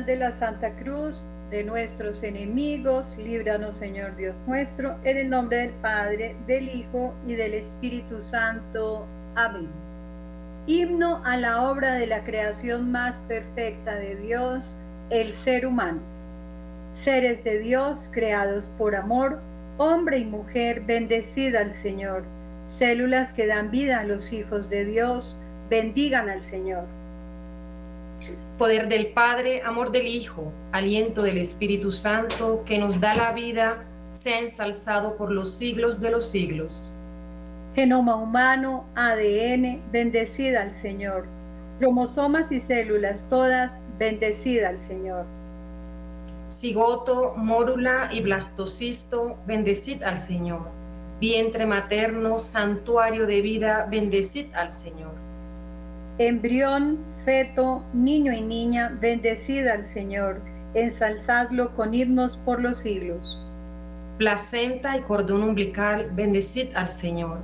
[0.00, 5.72] de la Santa Cruz de nuestros enemigos, líbranos Señor Dios nuestro, en el nombre del
[5.82, 9.06] Padre, del Hijo y del Espíritu Santo.
[9.34, 9.68] Amén.
[10.66, 14.78] Himno a la obra de la creación más perfecta de Dios,
[15.10, 16.00] el ser humano.
[16.94, 19.40] Seres de Dios creados por amor,
[19.76, 22.24] hombre y mujer, bendecida al Señor.
[22.64, 25.38] Células que dan vida a los hijos de Dios,
[25.68, 27.01] bendigan al Señor
[28.62, 33.82] poder del Padre, amor del Hijo, aliento del Espíritu Santo, que nos da la vida,
[34.12, 36.92] sea ensalzado por los siglos de los siglos.
[37.74, 41.26] Genoma humano, ADN, bendecida al Señor.
[41.80, 45.26] Cromosomas y células todas, bendecida al Señor.
[46.48, 50.70] Cigoto, mórula y blastocisto, bendecid al Señor.
[51.18, 55.21] Vientre materno, santuario de vida, bendecid al Señor.
[56.18, 60.42] Embrión, feto, niño y niña, bendecida al Señor,
[60.74, 63.40] ensalzadlo con himnos por los siglos.
[64.18, 67.38] Placenta y cordón umbilical, bendecid al Señor.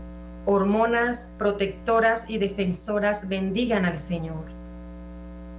[0.45, 4.45] Hormonas protectoras y defensoras, bendigan al Señor.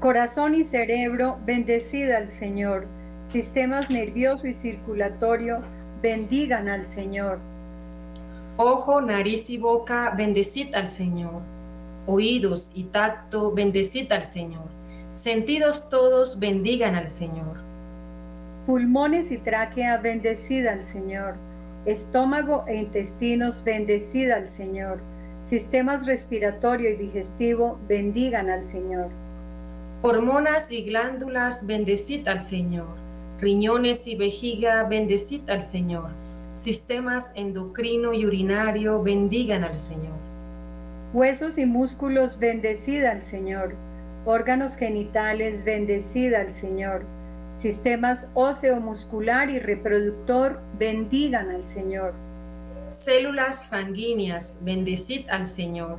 [0.01, 2.85] Corazón y cerebro, bendecida al Señor.
[3.25, 5.61] Sistemas nervioso y circulatorio,
[6.03, 7.39] bendigan al Señor.
[8.57, 11.58] Ojo, nariz y boca, bendecid al Señor
[12.09, 14.65] oídos y tacto, bendecid al Señor.
[15.13, 17.57] Sentidos todos, bendigan al Señor.
[18.65, 21.35] Pulmones y tráquea, bendecida al Señor.
[21.85, 24.99] Estómago e intestinos, bendecida al Señor.
[25.45, 29.09] Sistemas respiratorio y digestivo, bendigan al Señor.
[30.01, 32.97] Hormonas y glándulas, bendecid al Señor.
[33.39, 36.09] Riñones y vejiga, bendecid al Señor.
[36.53, 40.28] Sistemas endocrino y urinario, bendigan al Señor
[41.11, 43.73] Huesos y músculos, bendecida al Señor.
[44.25, 47.03] Órganos genitales, bendecida al Señor.
[47.55, 52.13] Sistemas óseo, muscular y reproductor, bendigan al Señor.
[52.89, 55.97] Células sanguíneas, bendecid al Señor.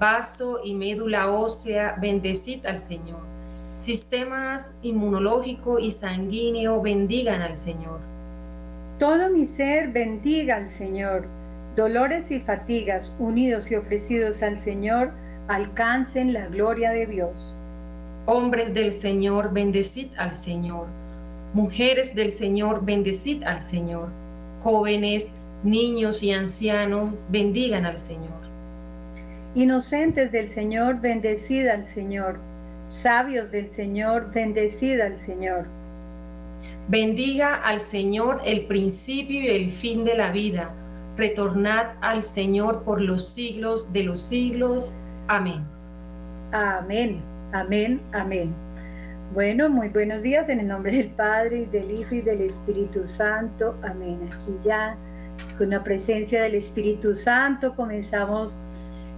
[0.00, 3.20] Vaso y médula ósea, bendecid al Señor.
[3.74, 8.00] Sistemas inmunológico y sanguíneo, bendigan al Señor.
[8.98, 11.35] Todo mi ser bendiga al Señor
[11.76, 15.12] dolores y fatigas unidos y ofrecidos al Señor,
[15.46, 17.54] alcancen la gloria de Dios.
[18.24, 20.86] Hombres del Señor, bendecid al Señor.
[21.52, 24.08] Mujeres del Señor, bendecid al Señor.
[24.62, 25.32] Jóvenes,
[25.62, 28.34] niños y ancianos, bendigan al Señor.
[29.54, 32.38] Inocentes del Señor, bendecid al Señor.
[32.88, 35.66] Sabios del Señor, bendecid al Señor.
[36.88, 40.74] Bendiga al Señor el principio y el fin de la vida
[41.16, 44.94] retornad al Señor por los siglos de los siglos.
[45.28, 45.64] Amén.
[46.52, 47.22] Amén,
[47.52, 48.54] amén, amén.
[49.34, 53.76] Bueno, muy buenos días en el nombre del Padre, del Hijo y del Espíritu Santo.
[53.82, 54.30] Amén.
[54.32, 54.96] Aquí ya
[55.58, 58.58] con la presencia del Espíritu Santo comenzamos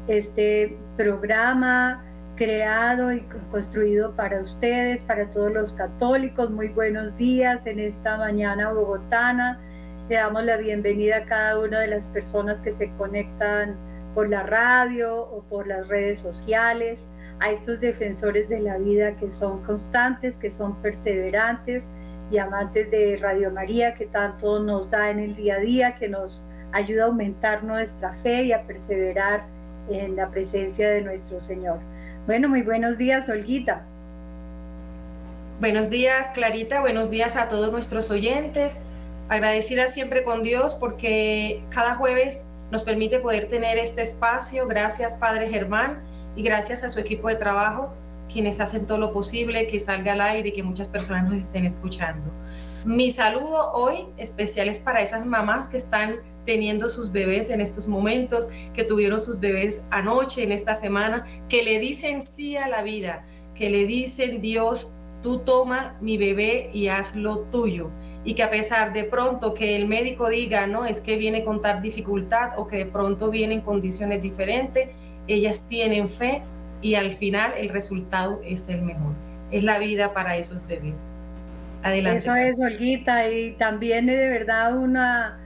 [0.06, 2.03] este programa
[2.37, 3.20] creado y
[3.50, 6.50] construido para ustedes, para todos los católicos.
[6.50, 9.60] Muy buenos días en esta mañana bogotana
[10.08, 13.76] le damos la bienvenida a cada una de las personas que se conectan
[14.14, 17.06] por la radio o por las redes sociales,
[17.41, 21.84] a estos defensores de la vida que son constantes, que son perseverantes
[22.30, 26.08] y amantes de Radio María, que tanto nos da en el día a día, que
[26.08, 26.42] nos
[26.72, 29.44] ayuda a aumentar nuestra fe y a perseverar
[29.90, 31.80] en la presencia de nuestro Señor.
[32.26, 33.82] Bueno, muy buenos días, Olguita.
[35.60, 36.80] Buenos días, Clarita.
[36.80, 38.80] Buenos días a todos nuestros oyentes
[39.28, 44.66] agradecida siempre con Dios porque cada jueves nos permite poder tener este espacio.
[44.66, 46.02] Gracias, Padre Germán,
[46.36, 47.92] y gracias a su equipo de trabajo,
[48.32, 51.64] quienes hacen todo lo posible que salga al aire y que muchas personas nos estén
[51.64, 52.30] escuchando.
[52.84, 56.16] Mi saludo hoy especial es para esas mamás que están
[56.46, 61.62] teniendo sus bebés en estos momentos, que tuvieron sus bebés anoche, en esta semana, que
[61.62, 63.24] le dicen sí a la vida,
[63.54, 64.92] que le dicen Dios,
[65.22, 67.90] tú toma mi bebé y hazlo tuyo
[68.25, 71.61] y que a pesar de pronto que el médico diga, no, es que viene con
[71.61, 74.88] tal dificultad o que de pronto viene en condiciones diferentes,
[75.26, 76.43] ellas tienen fe
[76.81, 79.15] y al final el resultado es el mejor.
[79.50, 80.94] Es la vida para esos bebés.
[81.82, 82.19] Adelante.
[82.19, 85.38] Eso es, Olguita, y también es de verdad una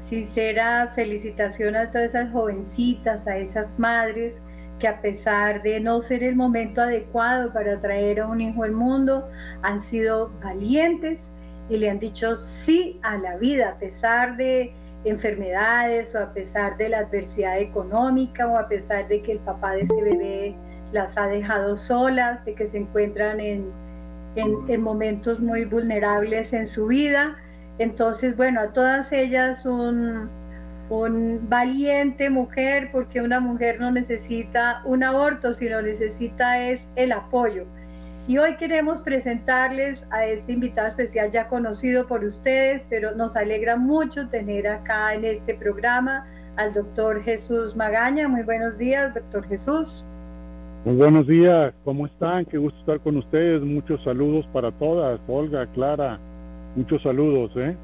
[0.00, 4.40] sincera felicitación a todas esas jovencitas, a esas madres
[4.78, 8.72] que a pesar de no ser el momento adecuado para traer a un hijo al
[8.72, 9.28] mundo,
[9.62, 11.30] han sido valientes
[11.68, 14.74] y le han dicho sí a la vida a pesar de
[15.04, 19.72] enfermedades o a pesar de la adversidad económica o a pesar de que el papá
[19.72, 20.56] de ese bebé
[20.92, 23.70] las ha dejado solas, de que se encuentran en,
[24.36, 27.36] en, momentos muy vulnerables en su vida.
[27.78, 30.28] Entonces, bueno, a todas ellas un,
[30.90, 37.66] un valiente mujer, porque una mujer no necesita un aborto, sino necesita es el apoyo.
[38.28, 43.76] Y hoy queremos presentarles a este invitado especial ya conocido por ustedes, pero nos alegra
[43.76, 46.24] mucho tener acá en este programa
[46.56, 48.28] al doctor Jesús Magaña.
[48.28, 50.06] Muy buenos días, doctor Jesús.
[50.84, 52.44] Muy buenos días, ¿cómo están?
[52.44, 53.60] Qué gusto estar con ustedes.
[53.62, 56.20] Muchos saludos para todas, Olga, Clara,
[56.76, 57.76] muchos saludos, ¿eh?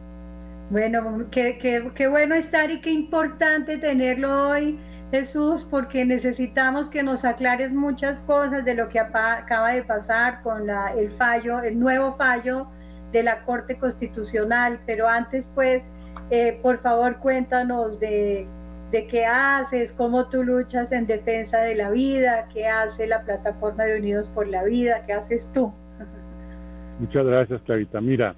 [0.71, 4.79] Bueno, qué, qué, qué bueno estar y qué importante tenerlo hoy,
[5.11, 10.67] Jesús, porque necesitamos que nos aclares muchas cosas de lo que acaba de pasar con
[10.67, 12.69] la, el fallo, el nuevo fallo
[13.13, 14.81] de la Corte Constitucional.
[14.87, 15.83] Pero antes, pues,
[16.31, 18.47] eh, por favor, cuéntanos de
[18.91, 23.85] de qué haces, cómo tú luchas en defensa de la vida, qué hace la plataforma
[23.85, 25.73] de Unidos por la Vida, qué haces tú.
[26.99, 28.01] Muchas gracias, Clarita.
[28.01, 28.35] Mira,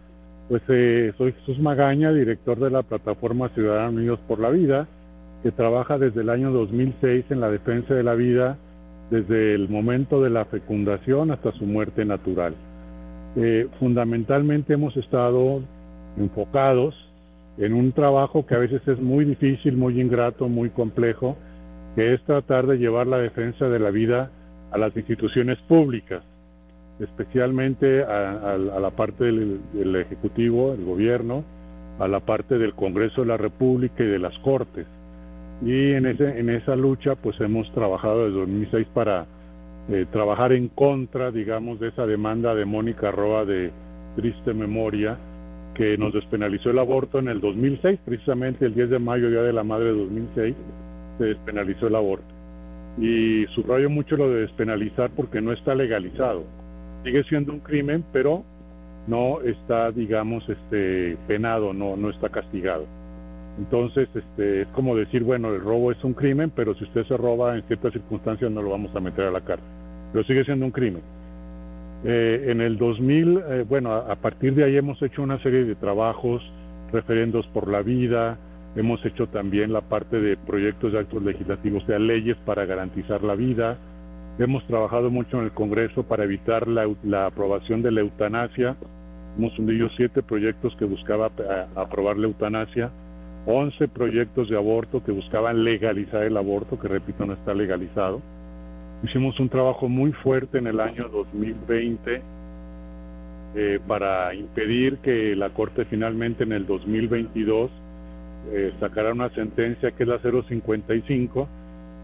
[0.48, 4.88] pues eh, soy Jesús Magaña, director de la plataforma Ciudadanos Unidos por la Vida,
[5.42, 8.58] que trabaja desde el año 2006 en la defensa de la vida,
[9.10, 12.54] desde el momento de la fecundación hasta su muerte natural.
[13.36, 15.62] Eh, fundamentalmente hemos estado
[16.16, 16.94] enfocados
[17.58, 21.36] en un trabajo que a veces es muy difícil, muy ingrato, muy complejo,
[21.94, 24.30] que es tratar de llevar la defensa de la vida
[24.70, 26.22] a las instituciones públicas,
[27.00, 31.44] especialmente a, la parte del, Ejecutivo, el gobierno,
[31.98, 34.86] a la parte del Congreso de la República y de las Cortes.
[35.62, 39.26] Y en, ese, en esa lucha pues hemos trabajado desde 2006 para
[39.90, 43.70] eh, trabajar en contra, digamos, de esa demanda de Mónica Roa de
[44.16, 45.18] triste memoria,
[45.74, 49.52] que nos despenalizó el aborto en el 2006, precisamente el 10 de mayo, Día de
[49.52, 50.56] la Madre de 2006,
[51.18, 52.26] se despenalizó el aborto.
[52.98, 56.44] Y subrayo mucho lo de despenalizar porque no está legalizado.
[57.04, 58.44] Sigue siendo un crimen, pero
[59.06, 62.86] no está, digamos, este, penado, no, no está castigado.
[63.60, 67.16] Entonces, este, es como decir, bueno, el robo es un crimen, pero si usted se
[67.16, 69.68] roba en ciertas circunstancias no lo vamos a meter a la cárcel.
[70.12, 71.02] Pero sigue siendo un crimen.
[72.04, 75.74] Eh, en el 2000, eh, bueno, a, partir de ahí hemos hecho una serie de
[75.74, 76.42] trabajos,
[76.90, 78.38] referendos por la vida,
[78.76, 83.22] hemos hecho también la parte de proyectos de actos legislativos, o sea, leyes para garantizar
[83.22, 83.76] la vida,
[84.38, 88.76] hemos trabajado mucho en el Congreso para evitar la, aprobación de la eutanasia,
[89.36, 92.90] hemos hundido siete proyectos que buscaban eh, aprobar la eutanasia,
[93.46, 98.20] 11 proyectos de aborto que buscaban legalizar el aborto, que repito, no está legalizado
[99.02, 102.22] Hicimos un trabajo muy fuerte en el año 2020
[103.54, 107.70] eh, para impedir que la Corte finalmente en el 2022
[108.52, 111.48] eh, sacara una sentencia que es la 055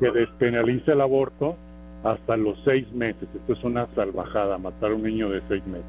[0.01, 1.57] que despenaliza el aborto
[2.03, 3.29] hasta los seis meses.
[3.35, 5.87] Esto es una salvajada, matar a un niño de seis meses.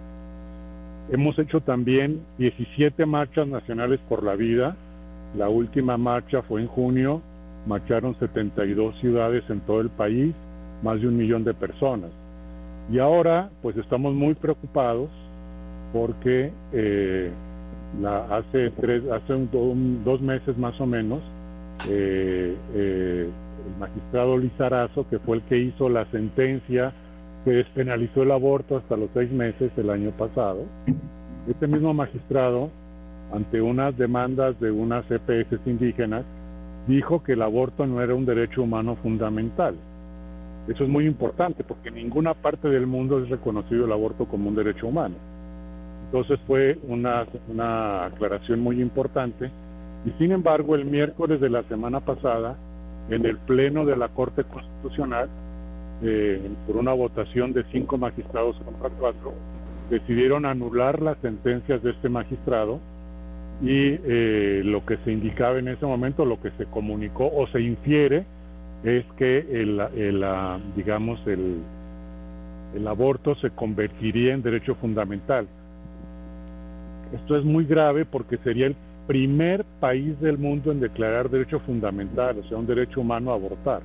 [1.09, 4.75] Hemos hecho también 17 marchas nacionales por la vida.
[5.35, 7.21] La última marcha fue en junio,
[7.65, 10.33] marcharon 72 ciudades en todo el país
[10.83, 12.11] más de un millón de personas.
[12.89, 15.09] Y ahora, pues estamos muy preocupados
[15.91, 17.31] porque eh,
[18.29, 21.21] hace, tres, hace dos meses más o menos,
[21.89, 23.29] eh, eh,
[23.65, 26.93] el magistrado Lizarazo, que fue el que hizo la sentencia
[27.43, 30.65] que despenalizó el aborto hasta los seis meses el año pasado,
[31.47, 32.69] este mismo magistrado,
[33.33, 36.25] ante unas demandas de unas EPS indígenas,
[36.87, 39.75] dijo que el aborto no era un derecho humano fundamental.
[40.67, 44.49] Eso es muy importante porque en ninguna parte del mundo es reconocido el aborto como
[44.49, 45.15] un derecho humano.
[46.05, 49.51] Entonces fue una, una aclaración muy importante.
[50.05, 52.55] Y sin embargo, el miércoles de la semana pasada,
[53.09, 55.29] en el Pleno de la Corte Constitucional,
[56.03, 59.33] eh, por una votación de cinco magistrados contra cuatro,
[59.89, 62.79] decidieron anular las sentencias de este magistrado
[63.61, 67.61] y eh, lo que se indicaba en ese momento, lo que se comunicó o se
[67.61, 68.25] infiere,
[68.83, 69.81] es que el,
[70.75, 71.57] digamos el,
[72.75, 75.47] el aborto se convertiría en derecho fundamental.
[77.13, 78.75] Esto es muy grave porque sería el
[79.07, 83.81] primer país del mundo en declarar derecho fundamental, o sea, un derecho humano a abortar.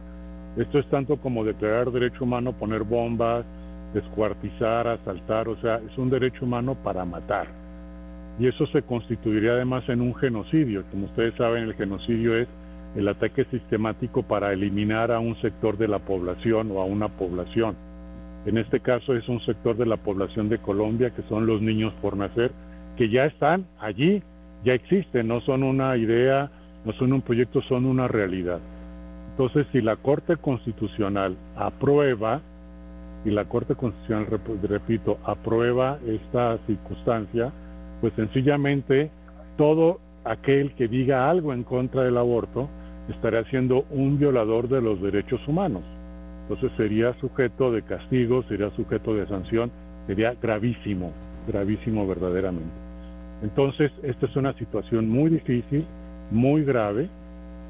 [0.57, 3.45] Esto es tanto como declarar derecho humano poner bombas,
[3.95, 7.62] descuartizar, asaltar, o sea, es un derecho humano para matar.
[8.38, 10.84] Y eso se constituiría además en un genocidio.
[10.90, 12.48] Como ustedes saben, el genocidio es
[12.96, 17.76] el ataque sistemático para eliminar a un sector de la población o a una población.
[18.44, 21.92] En este caso es un sector de la población de Colombia que son los niños
[22.02, 22.50] por nacer,
[22.96, 24.22] que ya están allí,
[24.64, 26.50] ya existen, no son una idea,
[26.84, 28.60] no son un proyecto, son una realidad.
[29.30, 32.42] Entonces, si la Corte Constitucional aprueba
[33.24, 34.26] y la Corte Constitucional,
[34.62, 37.52] repito, aprueba esta circunstancia,
[38.02, 39.11] pues sencillamente
[39.56, 42.68] todo aquel que diga algo en contra del aborto
[43.09, 45.85] estaría siendo un violador de los derechos humanos.
[46.42, 49.71] Entonces sería sujeto de castigo, sería sujeto de sanción,
[50.09, 51.12] sería gravísimo,
[51.47, 52.75] gravísimo verdaderamente.
[53.42, 55.85] Entonces, esta es una situación muy difícil,
[56.32, 57.09] muy grave.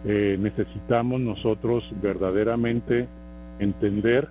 [0.07, 3.07] Eh, necesitamos nosotros verdaderamente
[3.59, 4.29] entender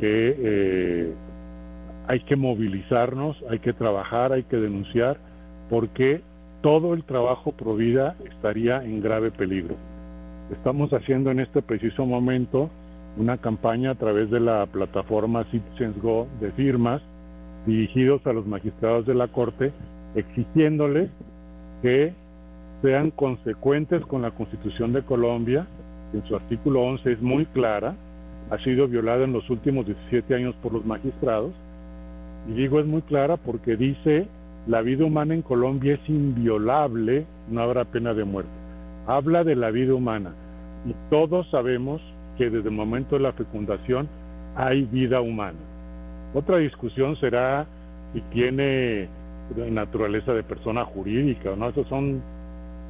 [0.00, 1.12] que eh,
[2.08, 5.18] hay que movilizarnos, hay que trabajar, hay que denunciar,
[5.68, 6.22] porque
[6.60, 9.76] todo el trabajo pro vida estaría en grave peligro.
[10.50, 12.70] Estamos haciendo en este preciso momento
[13.16, 17.02] una campaña a través de la plataforma Citizens Go de firmas
[17.66, 19.72] dirigidos a los magistrados de la Corte,
[20.14, 21.10] exigiéndoles
[21.82, 22.12] que
[22.82, 25.66] sean consecuentes con la Constitución de Colombia,
[26.12, 27.94] en su artículo 11 es muy clara,
[28.50, 31.52] ha sido violada en los últimos 17 años por los magistrados.
[32.48, 34.26] Y digo es muy clara porque dice,
[34.66, 38.50] la vida humana en Colombia es inviolable, no habrá pena de muerte.
[39.06, 40.32] Habla de la vida humana.
[40.86, 42.02] Y todos sabemos
[42.36, 44.08] que desde el momento de la fecundación
[44.56, 45.58] hay vida humana.
[46.34, 47.66] Otra discusión será
[48.12, 49.08] si tiene
[49.70, 51.70] naturaleza de persona jurídica o no.
[51.70, 52.20] Esos son,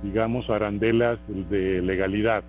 [0.03, 1.19] digamos, arandelas
[1.51, 2.43] de legalidad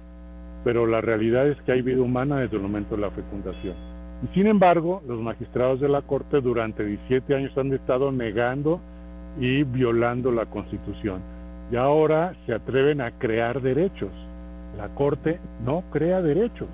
[0.64, 3.76] pero la realidad es que hay vida humana desde el momento de la fecundación.
[4.24, 8.82] Y sin embargo, los magistrados de la Corte durante 17 años han estado negando
[9.39, 11.22] y violando la Constitución.
[11.72, 14.12] Y ahora se atreven a crear derechos.
[14.77, 16.69] La Corte no crea derechos.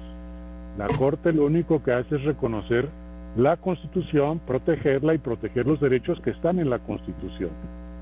[0.77, 2.89] La Corte lo único que hace es reconocer
[3.37, 7.51] la Constitución, protegerla y proteger los derechos que están en la Constitución.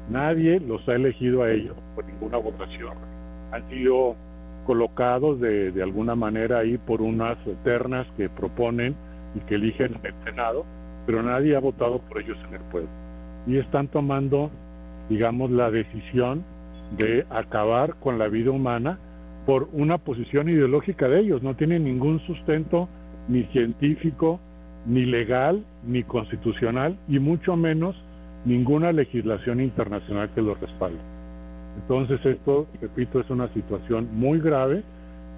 [0.10, 2.93] Nadie los ha elegido a ellos por ninguna votación.
[3.51, 4.15] Han sido
[4.65, 8.96] colocados de, de alguna manera ahí por unas eternas que proponen
[9.36, 10.65] y que eligen el Senado,
[11.05, 13.02] pero nadie ha votado por ellos en el pueblo.
[13.48, 14.52] Y están tomando,
[15.10, 16.44] digamos, la decisión
[16.98, 19.00] de acabar con la vida humana
[19.46, 21.44] por una posición ideológica de ellos.
[21.44, 22.88] No tienen ningún sustento
[23.28, 24.40] ni científico,
[24.86, 27.96] ni legal, ni constitucional, y mucho menos
[28.46, 31.00] ninguna legislación internacional que los respalde.
[31.82, 34.84] Entonces esto, repito, es una situación muy grave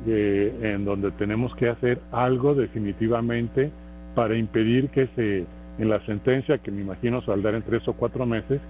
[0.08, 3.72] eh, en donde tenemos que hacer algo definitivamente
[4.14, 5.46] para impedir que se,
[5.78, 8.62] en la sentencia que me imagino saldrá en tres o cuatro meses,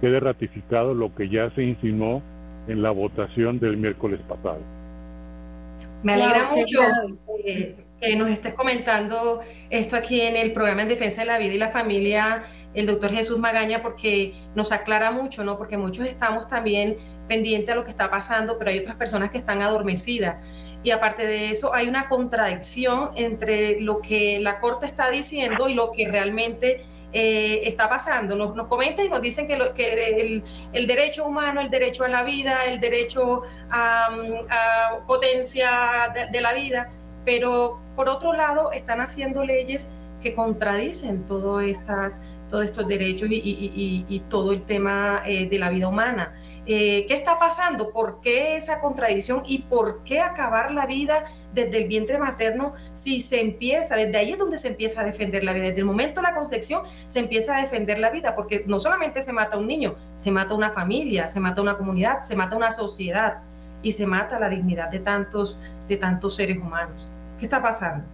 [0.00, 2.22] quede ratificado lo que ya se insinuó
[2.68, 4.60] en la votación del miércoles pasado.
[6.02, 6.78] Me alegra mucho
[7.46, 9.40] eh, que nos estés comentando
[9.70, 12.44] esto aquí en el programa en defensa de la vida y la familia,
[12.74, 15.56] el doctor Jesús Magaña, porque nos aclara mucho, ¿no?
[15.56, 16.96] Porque muchos estamos también
[17.28, 20.36] pendiente a lo que está pasando, pero hay otras personas que están adormecidas.
[20.84, 25.74] Y aparte de eso, hay una contradicción entre lo que la Corte está diciendo y
[25.74, 26.84] lo que realmente
[27.16, 28.34] eh, está pasando.
[28.34, 32.64] Nos, comentan y nos dicen que, que el, derecho humano, el derecho a la vida,
[32.66, 34.10] el derecho a,
[35.06, 36.90] potencia de, la vida,
[37.24, 39.88] pero por otro lado están haciendo leyes
[40.20, 46.34] que contradicen todos estos derechos y, todo el tema eh, de la vida humana.
[46.66, 47.90] Eh, ¿Qué está pasando?
[47.90, 53.20] ¿Por qué esa contradicción y por qué acabar la vida desde el vientre materno si
[53.20, 56.22] se empieza, desde ahí es donde se empieza a defender la vida, desde el momento
[56.22, 59.66] de la concepción se empieza a defender la vida, porque no solamente se mata un
[59.66, 63.42] niño, se mata una familia, se mata una comunidad, se mata una sociedad
[63.82, 67.12] y se mata la dignidad de tantos, de tantos seres humanos.
[67.38, 68.04] ¿Qué está pasando?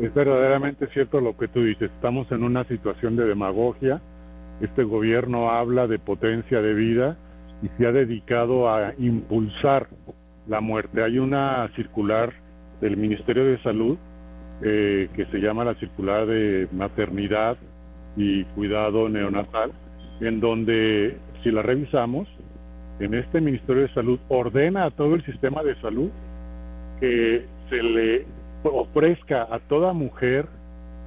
[0.00, 4.00] Es verdaderamente cierto lo que tú dices, estamos en una situación de demagogia,
[4.60, 7.16] este gobierno habla de potencia de vida
[7.62, 9.88] y se ha dedicado a impulsar
[10.46, 11.02] la muerte.
[11.02, 12.32] Hay una circular
[12.80, 13.98] del Ministerio de Salud
[14.62, 17.56] eh, que se llama la circular de maternidad
[18.16, 19.72] y cuidado neonatal,
[20.20, 22.28] en donde si la revisamos,
[22.98, 26.10] en este Ministerio de Salud ordena a todo el sistema de salud
[27.00, 28.24] que se le
[28.64, 30.46] ofrezca a toda mujer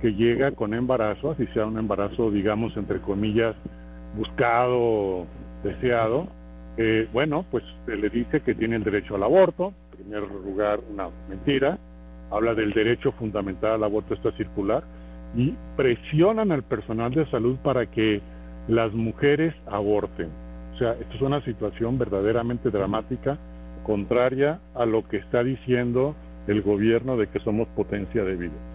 [0.01, 3.55] que llega con embarazo, así sea un embarazo, digamos, entre comillas,
[4.15, 5.25] buscado,
[5.63, 6.27] deseado,
[6.77, 10.79] eh, bueno, pues se le dice que tiene el derecho al aborto, en primer lugar
[10.89, 11.77] una mentira,
[12.31, 14.83] habla del derecho fundamental al aborto esta circular,
[15.35, 18.21] y presionan al personal de salud para que
[18.67, 20.29] las mujeres aborten.
[20.73, 23.37] O sea, esto es una situación verdaderamente dramática,
[23.83, 26.15] contraria a lo que está diciendo
[26.47, 28.68] el gobierno de que somos potencia de vida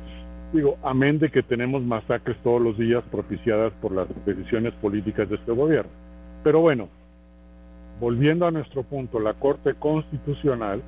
[0.55, 5.37] digo, amén de que tenemos masacres todos los días propiciadas por las decisiones políticas de
[5.37, 5.91] este gobierno.
[6.43, 6.89] Pero bueno,
[8.01, 10.83] volviendo a nuestro punto, la Corte Constitucional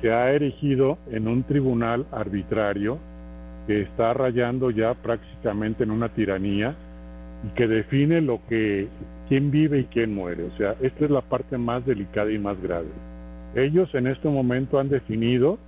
[0.00, 2.98] se ha erigido en un tribunal arbitrario
[3.66, 6.74] que está rayando ya prácticamente en una tiranía
[7.44, 8.88] y que define lo que
[9.28, 10.44] quién vive y quién muere.
[10.44, 12.88] O sea, esta es la parte más delicada y más grave.
[13.54, 15.58] Ellos en este momento han definido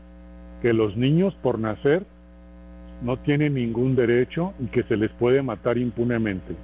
[0.62, 2.05] que los niños por nacer
[3.03, 6.55] no tienen ningún derecho y que se les puede matar impunemente.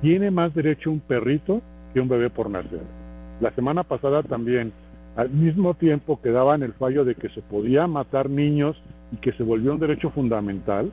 [0.00, 1.62] Tiene más derecho un perrito
[1.92, 2.82] que un bebé por nacer.
[3.40, 4.72] La semana pasada también,
[5.16, 8.80] al mismo tiempo que daban el fallo de que se podía matar niños
[9.12, 10.90] y que se volvió un derecho fundamental,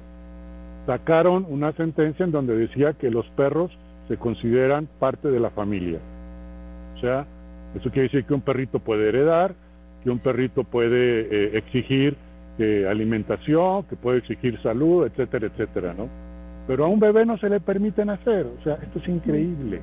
[0.85, 3.71] sacaron una sentencia en donde decía que los perros
[4.07, 5.99] se consideran parte de la familia.
[6.95, 7.25] O sea,
[7.75, 9.53] eso quiere decir que un perrito puede heredar,
[10.03, 12.17] que un perrito puede eh, exigir
[12.59, 16.09] eh, alimentación, que puede exigir salud, etcétera, etcétera, ¿no?
[16.67, 19.79] Pero a un bebé no se le permite nacer, o sea, esto es increíble,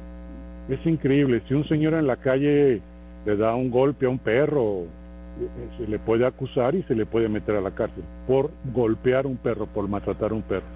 [0.68, 1.42] es increíble.
[1.48, 2.82] Si un señor en la calle
[3.24, 7.06] le da un golpe a un perro, eh, se le puede acusar y se le
[7.06, 10.66] puede meter a la cárcel por golpear a un perro, por maltratar a un perro.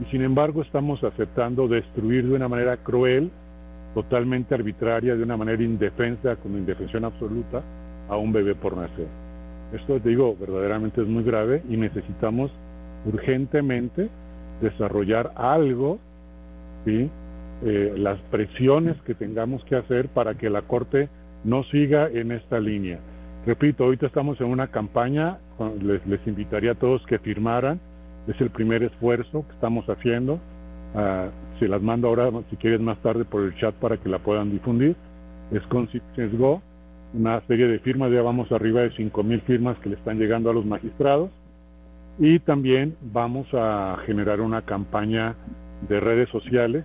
[0.00, 3.30] Y sin embargo estamos aceptando destruir de una manera cruel,
[3.94, 7.62] totalmente arbitraria, de una manera indefensa, con indefensión absoluta,
[8.08, 9.27] a un bebé por nacer.
[9.72, 12.50] Esto, digo, verdaderamente es muy grave y necesitamos
[13.04, 14.08] urgentemente
[14.60, 15.98] desarrollar algo,
[16.84, 17.10] ¿sí?
[17.64, 21.08] Eh, las presiones que tengamos que hacer para que la Corte
[21.44, 22.98] no siga en esta línea.
[23.46, 25.38] Repito, ahorita estamos en una campaña,
[25.80, 27.80] les, les invitaría a todos que firmaran,
[28.28, 30.34] es el primer esfuerzo que estamos haciendo.
[30.94, 34.18] Uh, se las mando ahora, si quieres, más tarde por el chat para que la
[34.18, 34.96] puedan difundir.
[35.50, 35.88] Es con
[36.38, 36.62] Go
[37.14, 40.54] una serie de firmas, ya vamos arriba de 5.000 firmas que le están llegando a
[40.54, 41.30] los magistrados
[42.18, 45.34] y también vamos a generar una campaña
[45.88, 46.84] de redes sociales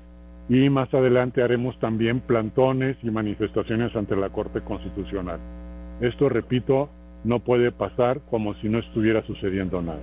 [0.49, 5.39] y más adelante haremos también plantones y manifestaciones ante la Corte Constitucional.
[6.01, 6.89] Esto, repito,
[7.23, 10.01] no puede pasar como si no estuviera sucediendo nada.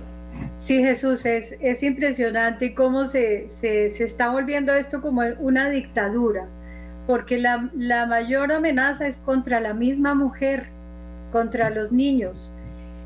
[0.57, 6.47] Sí, Jesús, es, es impresionante cómo se, se, se está volviendo esto como una dictadura
[7.07, 10.67] porque la, la mayor amenaza es contra la misma mujer,
[11.31, 12.51] contra los niños.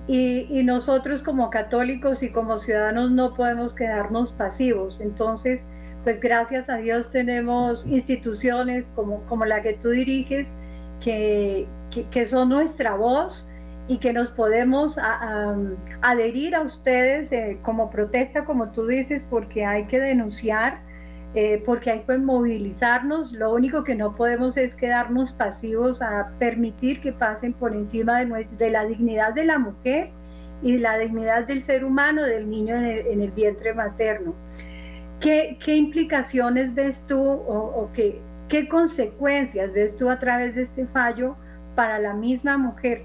[0.08, 5.02] Y, y, nosotros como católicos y como ciudadanos no podemos quedarnos pasivos.
[5.02, 5.66] Entonces,
[6.06, 10.48] pues gracias a Dios tenemos instituciones como, como la que tú diriges,
[11.04, 11.68] que,
[12.12, 13.48] que, son nuestra voz
[13.88, 15.00] y que nos podemos
[16.02, 20.85] adherir a ustedes eh, como protesta, como tú dices, porque hay que denunciar
[21.36, 23.34] eh, porque hay que movilizarnos.
[23.34, 28.48] Lo único que no podemos es quedarnos pasivos a permitir que pasen por encima de,
[28.58, 30.12] de la dignidad de la mujer
[30.62, 34.34] y la dignidad del ser humano, del niño en el, vientre materno.
[35.20, 40.86] ¿Qué, ¿Qué, implicaciones ves tú o, qué, qué consecuencias ves tú a través de este
[40.88, 41.36] fallo
[41.76, 43.04] para la misma mujer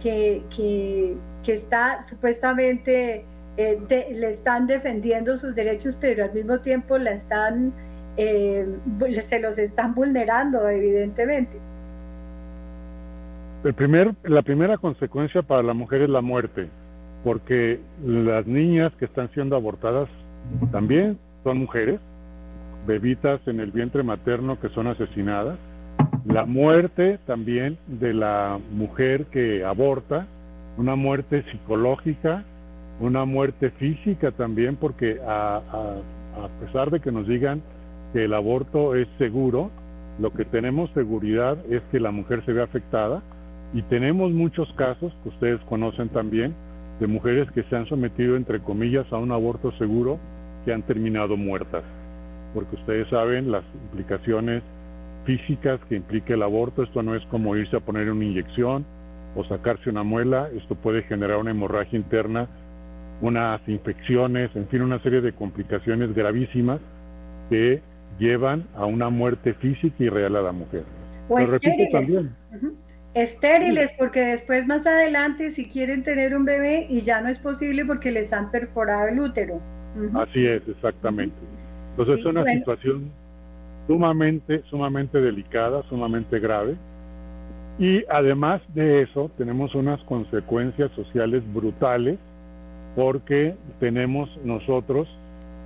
[0.00, 3.24] que, que, que está supuestamente
[3.56, 7.72] eh, le están defendiendo sus derechos, pero al mismo tiempo la están,
[8.16, 8.66] eh,
[9.22, 11.58] se los están vulnerando, evidentemente.
[13.64, 16.68] El primer, la primera consecuencia para la mujer es la muerte,
[17.22, 20.08] porque las niñas que están siendo abortadas
[20.72, 22.00] también son mujeres,
[22.86, 25.58] bebitas en el vientre materno que son asesinadas,
[26.24, 30.26] la muerte también de la mujer que aborta,
[30.76, 32.44] una muerte psicológica,
[33.02, 35.60] una muerte física también, porque a,
[36.60, 37.62] pesar de que nos digan
[38.12, 39.70] que el aborto es seguro,
[40.20, 43.22] lo que tenemos seguridad es que la mujer se ve afectada.
[43.74, 46.54] Y tenemos muchos casos que ustedes conocen también
[47.00, 50.18] de mujeres que se han sometido entre comillas a un aborto seguro
[50.64, 51.82] que han terminado muertas,
[52.54, 54.62] porque ustedes saben las implicaciones
[55.24, 58.84] físicas que implica el aborto, esto no es como irse a poner una inyección
[59.34, 62.46] o sacarse una muela, esto puede generar una hemorragia interna
[63.22, 66.80] unas infecciones, en fin, una serie de complicaciones gravísimas
[67.48, 67.80] que
[68.18, 70.82] llevan a una muerte física y real a la mujer.
[71.28, 71.90] O estériles.
[71.90, 72.34] también.
[73.14, 77.84] Estériles, porque después más adelante si quieren tener un bebé y ya no es posible
[77.84, 79.60] porque les han perforado el útero.
[80.14, 81.36] Así es, exactamente.
[81.90, 83.10] Entonces es una situación
[83.86, 86.76] sumamente, sumamente delicada, sumamente grave.
[87.78, 92.18] Y además de eso, tenemos unas consecuencias sociales brutales
[92.94, 95.08] porque tenemos nosotros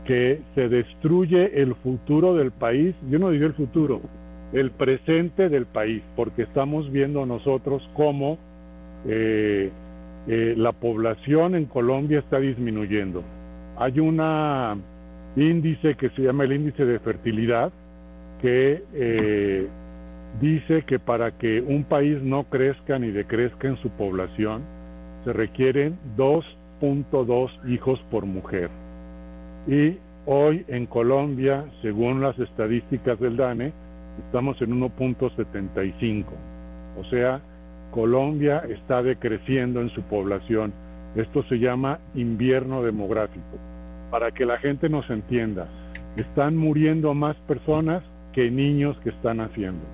[0.05, 4.01] que se destruye el futuro del país, yo no digo el futuro,
[4.53, 8.39] el presente del país, porque estamos viendo nosotros cómo
[9.07, 9.71] eh,
[10.29, 13.23] eh, la población en Colombia está disminuyendo.
[13.77, 14.21] Hay un
[15.37, 17.73] índice que se llama el índice de fertilidad,
[18.41, 19.67] que eh,
[20.41, 24.63] dice que para que un país no crezca ni decrezca en su población,
[25.25, 26.45] se requieren dos
[26.81, 28.71] dos hijos por mujer.
[29.67, 33.73] y hoy en Colombia, según las estadísticas del DANE,
[34.27, 36.25] estamos en 1.75.
[36.99, 37.41] O sea,
[37.93, 40.73] Colombia está decreciendo en su población.
[41.15, 43.59] Esto se llama invierno demográfico.
[44.11, 45.69] Para que la gente nos entienda,
[46.17, 49.85] están muriendo más personas que niños que están haciendo.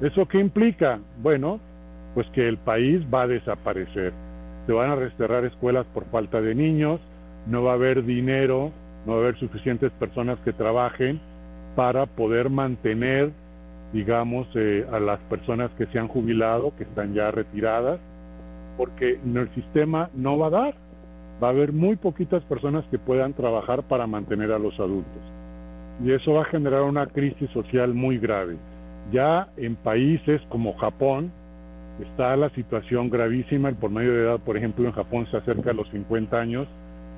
[0.00, 1.00] ¿Eso qué implica?
[1.22, 1.60] Bueno,
[2.14, 4.12] pues que el país va a desaparecer.
[4.66, 7.00] Se van a restaurar escuelas por falta de niños,
[7.46, 8.70] no va a haber dinero,
[9.06, 11.20] no va a haber suficientes personas que trabajen
[11.74, 13.32] para poder mantener,
[13.92, 17.98] digamos, eh, a las personas que se han jubilado, que están ya retiradas,
[18.76, 20.74] porque el sistema no va a dar.
[21.42, 25.22] Va a haber muy poquitas personas que puedan trabajar para mantener a los adultos.
[26.04, 28.56] Y eso va a generar una crisis social muy grave.
[29.10, 31.32] Ya en países como Japón,
[32.00, 35.74] está la situación gravísima, el medio de edad, por ejemplo, en Japón se acerca a
[35.74, 36.66] los 50 años,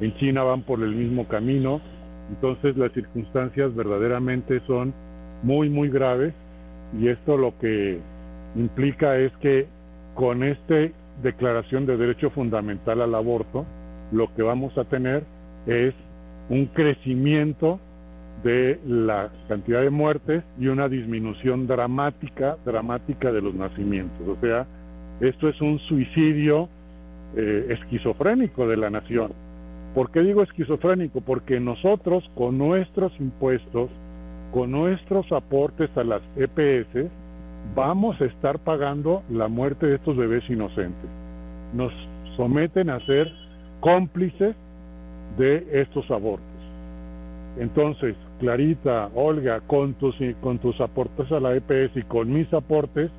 [0.00, 1.80] en China van por el mismo camino,
[2.30, 4.92] entonces las circunstancias verdaderamente son
[5.42, 6.34] muy, muy graves
[6.98, 8.00] y esto lo que
[8.56, 9.66] implica es que
[10.14, 10.74] con esta
[11.22, 13.66] declaración de derecho fundamental al aborto,
[14.12, 15.24] lo que vamos a tener
[15.66, 15.94] es
[16.48, 17.80] un crecimiento
[18.44, 24.28] de la cantidad de muertes y una disminución dramática, dramática de los nacimientos.
[24.28, 24.66] O sea,
[25.20, 26.68] esto es un suicidio
[27.36, 29.32] eh, esquizofrénico de la nación.
[29.94, 31.22] ¿Por qué digo esquizofrénico?
[31.22, 33.88] Porque nosotros con nuestros impuestos,
[34.52, 37.10] con nuestros aportes a las EPS,
[37.74, 41.10] vamos a estar pagando la muerte de estos bebés inocentes.
[41.72, 41.92] Nos
[42.36, 43.32] someten a ser
[43.80, 44.54] cómplices
[45.38, 46.46] de estos abortos.
[47.58, 53.10] Entonces, Clarita, Olga, con tus, con tus aportes a la EPS y con mis aportes,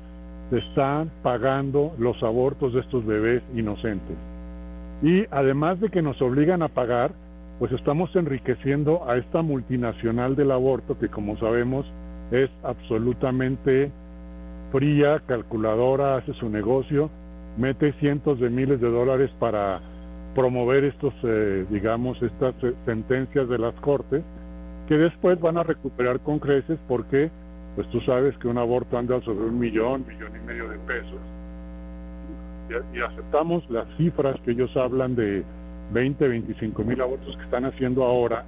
[0.50, 4.16] se están pagando los abortos de estos bebés inocentes.
[5.02, 7.12] Y además de que nos obligan a pagar,
[7.58, 11.86] pues estamos enriqueciendo a esta multinacional del aborto que como sabemos
[12.30, 13.90] es absolutamente
[14.72, 17.10] fría, calculadora, hace su negocio,
[17.56, 19.80] mete cientos de miles de dólares para
[20.34, 24.22] promover estos, eh, digamos, estas eh, sentencias de las cortes,
[24.86, 27.30] que después van a recuperar con creces porque,
[27.74, 31.20] pues tú sabes que un aborto anda sobre un millón, millón y medio de pesos.
[32.94, 35.44] Y, aceptamos las cifras que ellos hablan de
[35.92, 38.44] 20, 25 mil abortos que están haciendo ahora.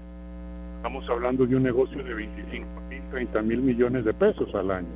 [0.77, 4.89] Estamos hablando de un negocio de 25 mil, 30 mil millones de pesos al año.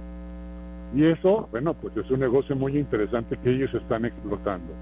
[0.94, 4.72] Y eso, bueno, pues es un negocio muy interesante que ellos están explotando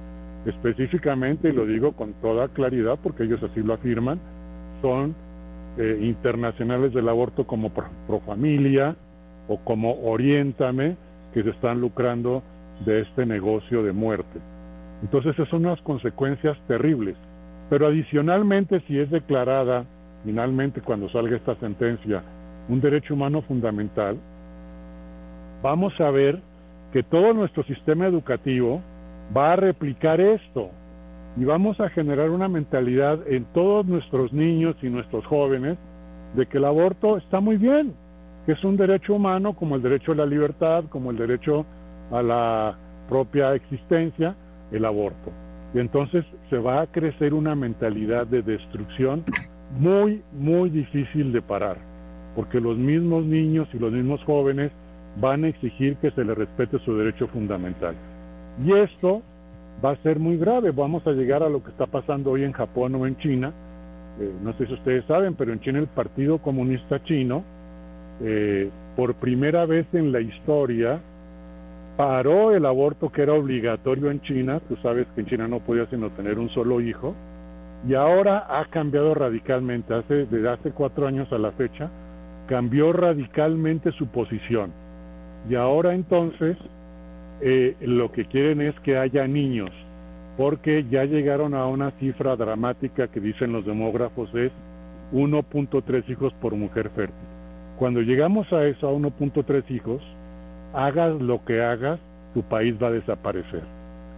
[0.47, 4.19] específicamente, y lo digo con toda claridad porque ellos así lo afirman,
[4.83, 5.15] son
[5.81, 8.95] eh, internacionales del aborto como Pro, Familia
[9.49, 10.99] o como Oriéntame,
[11.33, 12.43] que se están lucrando
[12.85, 14.41] de este negocio de muerte.
[15.03, 17.17] Entonces, esas son unas consecuencias terribles.
[17.71, 19.87] Pero adicionalmente, si es declarada
[20.23, 22.23] finalmente cuando salga esta sentencia
[22.69, 24.19] un derecho humano fundamental,
[25.63, 26.41] vamos a ver
[26.93, 28.83] que todo nuestro sistema educativo
[29.35, 30.71] va a replicar esto
[31.37, 35.79] y vamos a generar una mentalidad en todos nuestros niños y nuestros jóvenes
[36.35, 37.95] de que el aborto está muy bien,
[38.47, 41.65] que es un derecho humano como el derecho a la libertad, como el derecho
[42.11, 44.35] a la propia existencia,
[44.73, 45.31] el aborto.
[45.75, 49.25] Y entonces se va a crecer una mentalidad de destrucción
[49.79, 51.77] muy, muy difícil de parar,
[52.35, 54.73] porque los mismos niños y los mismos jóvenes
[55.21, 57.95] van a exigir que se les respete su derecho fundamental.
[58.65, 59.23] Y esto
[59.85, 60.71] va a ser muy grave.
[60.71, 63.53] Vamos a llegar a lo que está pasando hoy en Japón o en China.
[64.21, 67.43] Eh, no sé si ustedes saben, pero en China el Partido Comunista Chino,
[68.23, 71.01] eh, por primera vez en la historia,
[71.97, 74.61] paró el aborto que era obligatorio en China.
[74.69, 77.15] Tú sabes que en China no podía sino tener un solo hijo.
[77.89, 79.95] Y ahora ha cambiado radicalmente.
[79.95, 81.91] Hace, desde hace cuatro años a la fecha,
[82.47, 84.73] cambió radicalmente su posición.
[85.49, 86.59] Y ahora entonces
[87.43, 89.71] eh, lo que quieren es que haya niños,
[90.37, 94.53] porque ya llegaron a una cifra dramática que dicen los demógrafos es
[95.13, 97.29] 1.3 hijos por mujer fértil.
[97.79, 100.03] Cuando llegamos a eso, a 1.3 hijos,
[100.75, 101.99] hagas lo que hagas,
[102.35, 103.63] tu país va a desaparecer.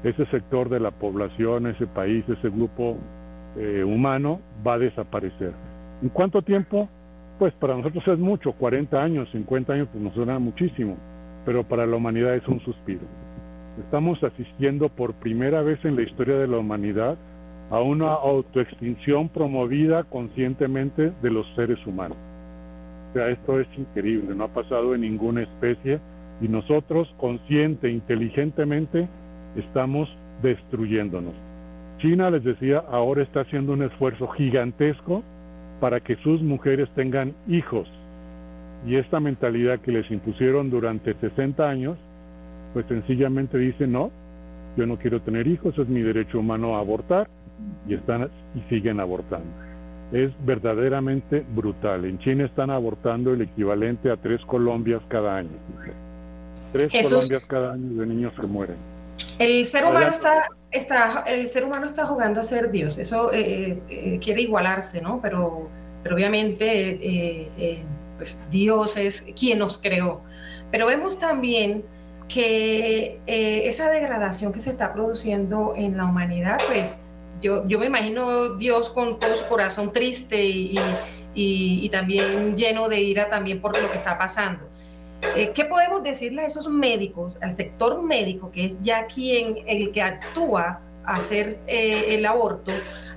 [0.03, 2.99] Ese sector de la población, ese país, ese grupo
[3.57, 5.53] eh, humano va a desaparecer.
[6.03, 6.89] ¿En cuánto tiempo?
[7.39, 10.97] Pues para nosotros es mucho, 40 años, 50 años, pues nos suena muchísimo
[11.45, 13.03] pero para la humanidad es un suspiro.
[13.79, 17.17] Estamos asistiendo por primera vez en la historia de la humanidad
[17.71, 22.19] a una autoextinción promovida conscientemente de los seres humanos.
[23.11, 26.01] O sea, esto es increíble, no ha pasado en ninguna especie
[26.41, 29.09] y nosotros consciente, inteligentemente,
[29.57, 30.09] estamos
[30.43, 31.35] destruyéndonos.
[31.99, 35.23] China, les decía, ahora está haciendo un esfuerzo gigantesco
[35.81, 37.89] para que sus mujeres tengan hijos.
[38.87, 41.99] Y esta mentalidad que les impusieron durante 60 años,
[42.73, 44.11] pues sencillamente dice, no,
[44.77, 47.29] yo no quiero tener hijos, es mi derecho humano a abortar,
[47.87, 49.47] y, están, y siguen abortando.
[50.13, 52.05] Es verdaderamente brutal.
[52.05, 55.51] En China están abortando el equivalente a tres Colombias cada año.
[56.73, 58.77] Tres Colombias cada año de niños que mueren.
[59.39, 62.99] El ser humano está, está, el ser humano está jugando a ser Dios.
[62.99, 65.21] Eso eh, eh, quiere igualarse, ¿no?
[65.23, 65.69] Pero,
[66.03, 67.83] pero obviamente eh,
[68.23, 70.23] pues Dios es quien nos creó.
[70.71, 71.85] Pero vemos también
[72.29, 76.99] que esa degradación que se está produciendo en la humanidad, pues
[77.43, 80.79] yo, yo me imagino Dios con todo su corazón triste y,
[81.35, 84.73] y, y también lleno de ira también por lo que está pasando.
[85.37, 89.93] Eh, ¿Qué podemos decirle a esos médicos, al sector médico, que es ya quien el
[89.93, 92.73] que actúa a hacer eh, el aborto,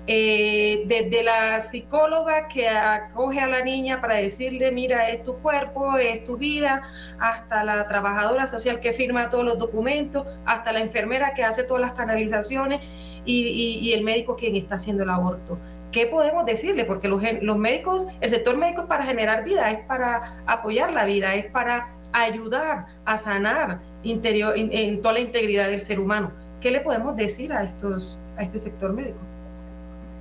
[0.08, 5.98] eh, desde la psicóloga que acoge a la niña para decirle, mira, es tu cuerpo,
[5.98, 6.84] es tu vida,
[7.20, 11.82] hasta la trabajadora social que firma todos los documentos, hasta la enfermera que hace todas
[11.82, 12.82] las canalizaciones
[13.26, 15.58] y el médico quien está haciendo el aborto?
[15.96, 16.84] ¿qué podemos decirle?
[16.84, 21.06] Porque los, los, médicos, el sector médico es para generar vida, es para apoyar la
[21.06, 26.34] vida, es para ayudar a sanar interior, en, toda la integridad del ser humano.
[26.60, 29.20] ¿Qué le podemos decir a, estos, a este sector médico?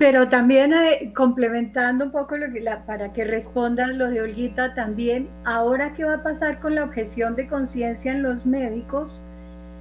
[0.04, 4.74] Pero también eh, complementando un poco lo que la, para que respondan lo de Olguita
[4.74, 9.24] también, ahora qué va a pasar con la objeción de conciencia en los médicos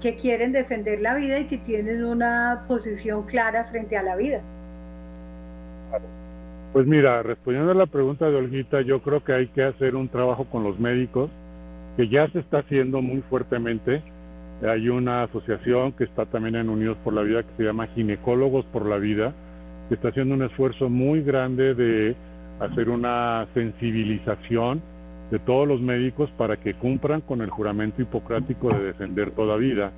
[0.01, 4.39] que quieren defender la vida y que tienen una posición clara frente a la vida.
[6.71, 10.07] Pues mira, respondiendo a la pregunta de Olguita, yo creo que hay que hacer un
[10.07, 11.31] trabajo con los médicos,
[11.97, 14.01] que ya se está haciendo muy fuertemente.
[14.65, 18.63] Hay una asociación que está también en Unidos por la Vida que se llama Ginecólogos
[18.67, 19.33] por la Vida,
[19.87, 22.15] que está haciendo un esfuerzo muy grande de
[22.59, 24.81] hacer una sensibilización
[25.31, 29.91] de todos los médicos para que cumplan con el juramento hipocrático de defender toda vida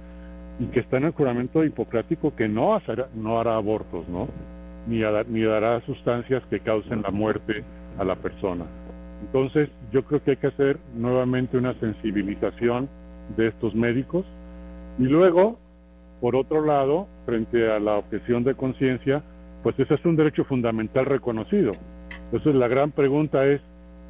[0.59, 2.81] y que está en el juramento hipocrático que no,
[3.15, 4.29] no hará abortos, ¿no?
[4.87, 7.63] ni, ni dará sustancias que causen la muerte
[7.97, 8.65] a la persona.
[9.21, 12.89] Entonces, yo creo que hay que hacer nuevamente una sensibilización
[13.37, 14.25] de estos médicos
[14.99, 15.57] y luego,
[16.21, 19.23] por otro lado, frente a la objeción de conciencia,
[19.65, 21.71] pues ese es un derecho fundamental reconocido.
[22.25, 23.59] Entonces, la gran pregunta es,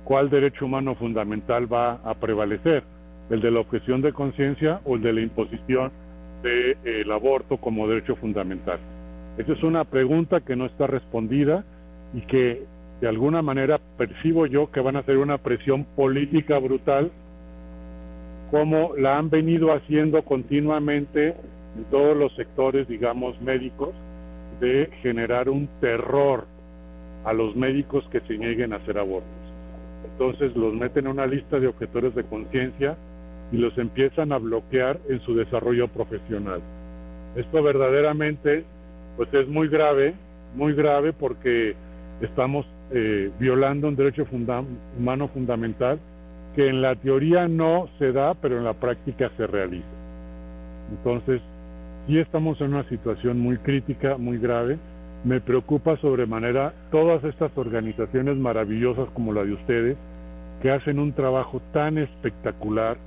[0.04, 2.84] ¿cuál derecho humano fundamental va a prevalecer?
[3.30, 5.94] ¿El de la objeción de conciencia o el de la imposición
[6.44, 8.80] del el aborto como derecho fundamental?
[9.38, 11.64] Esa es una pregunta que no está respondida
[12.14, 12.66] y que
[13.00, 17.12] de alguna manera percibo yo que van a ser una presión política brutal,
[18.52, 21.30] como la han venido haciendo continuamente
[21.78, 23.96] en todos los sectores, digamos, médicos,
[24.60, 26.46] de generar un terror
[27.24, 29.30] a los médicos que se nieguen a hacer abortos.
[30.12, 32.96] Entonces los meten en una lista de objetores de conciencia
[33.52, 36.62] y los empiezan a bloquear en su desarrollo profesional.
[37.36, 38.64] Esto verdaderamente
[39.18, 40.14] pues es muy grave,
[40.56, 41.76] muy grave porque
[42.22, 46.00] estamos eh, violando un derecho humano fundamental
[46.56, 49.86] que en la teoría no se da, pero en la práctica se realiza.
[50.92, 51.42] Entonces,
[52.08, 54.78] sí estamos en una situación muy crítica, muy grave.
[55.24, 59.98] Me preocupa sobremanera todas estas organizaciones maravillosas como la de ustedes,
[60.62, 62.98] que hacen un trabajo tan espectacular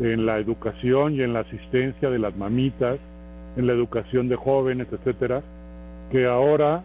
[0.00, 2.98] en la educación y en la asistencia de las mamitas,
[3.56, 5.42] en la educación de jóvenes, etcétera,
[6.10, 6.84] que ahora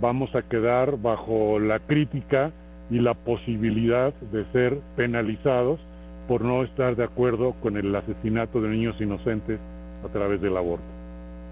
[0.00, 2.52] vamos a quedar bajo la crítica
[2.90, 5.80] y la posibilidad de ser penalizados
[6.28, 9.58] por no estar de acuerdo con el asesinato de niños inocentes
[10.04, 10.91] a través del aborto.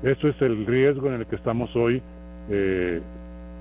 [0.03, 2.03] Eso es el riesgo en el que estamos hoy
[2.49, 3.01] eh,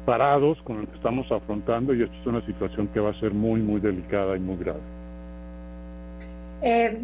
[0.06, 3.34] parados, con el que estamos afrontando y esto es una situación que va a ser
[3.34, 4.80] muy, muy delicada y muy grave.
[6.62, 6.98] Eh,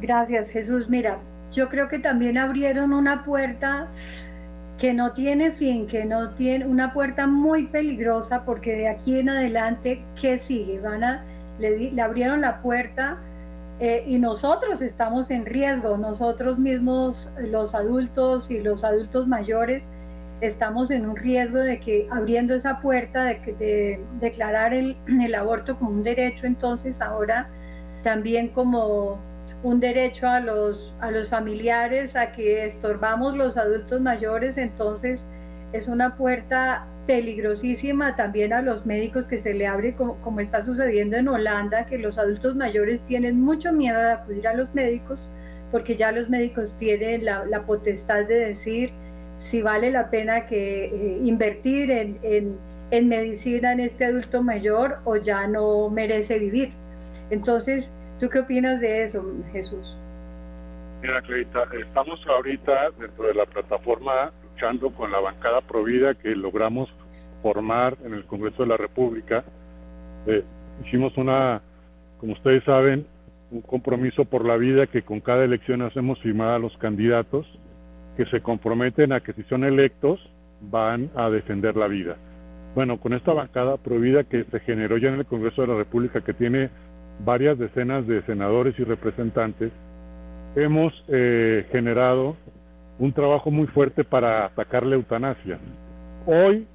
[0.00, 0.88] gracias Jesús.
[0.88, 1.18] Mira,
[1.52, 3.88] yo creo que también abrieron una puerta
[4.78, 9.28] que no tiene fin, que no tiene una puerta muy peligrosa porque de aquí en
[9.28, 10.80] adelante, ¿qué sigue?
[10.80, 11.24] Van a,
[11.58, 13.18] le, abrieron la puerta
[13.80, 19.90] eh, y nosotros estamos en riesgo, nosotros mismos, los adultos y los adultos mayores,
[20.40, 25.76] estamos en un riesgo de que abriendo esa puerta de, de declarar el, el aborto
[25.78, 27.48] como un derecho, entonces ahora
[28.02, 29.18] también como
[29.64, 35.24] un derecho a los, a los familiares a que estorbamos los adultos mayores, entonces
[35.74, 41.16] es una puerta peligrosísima también a los médicos que se le abre, como, está sucediendo
[41.16, 45.18] en Holanda, que los adultos mayores tienen mucho miedo de acudir a los médicos,
[45.72, 48.92] porque ya los médicos tienen la, potestad de decir
[49.36, 52.56] si vale la pena que eh, invertir en,
[52.92, 56.70] en medicina en este adulto mayor o ya no merece vivir.
[57.30, 59.96] Entonces, ¿tú qué opinas de eso, Jesús?
[61.02, 66.88] Mira, Clarita, estamos ahorita dentro de la plataforma luchando con la bancada Provida que logramos
[67.42, 69.44] formar en el Congreso de la República.
[70.26, 70.44] Eh,
[70.84, 71.60] hicimos una,
[72.18, 73.06] como ustedes saben,
[73.50, 77.46] un compromiso por la vida que con cada elección hacemos firmar a los candidatos
[78.16, 80.20] que se comprometen a que si son electos
[80.60, 82.16] van a defender la vida.
[82.74, 86.20] Bueno, con esta bancada Provida que se generó ya en el Congreso de la República,
[86.20, 86.70] que tiene
[87.24, 89.72] varias decenas de senadores y representantes,
[90.56, 92.36] hemos eh, generado
[92.98, 95.58] un trabajo muy fuerte para atacar la eutanasia.
[96.26, 96.66] Hoy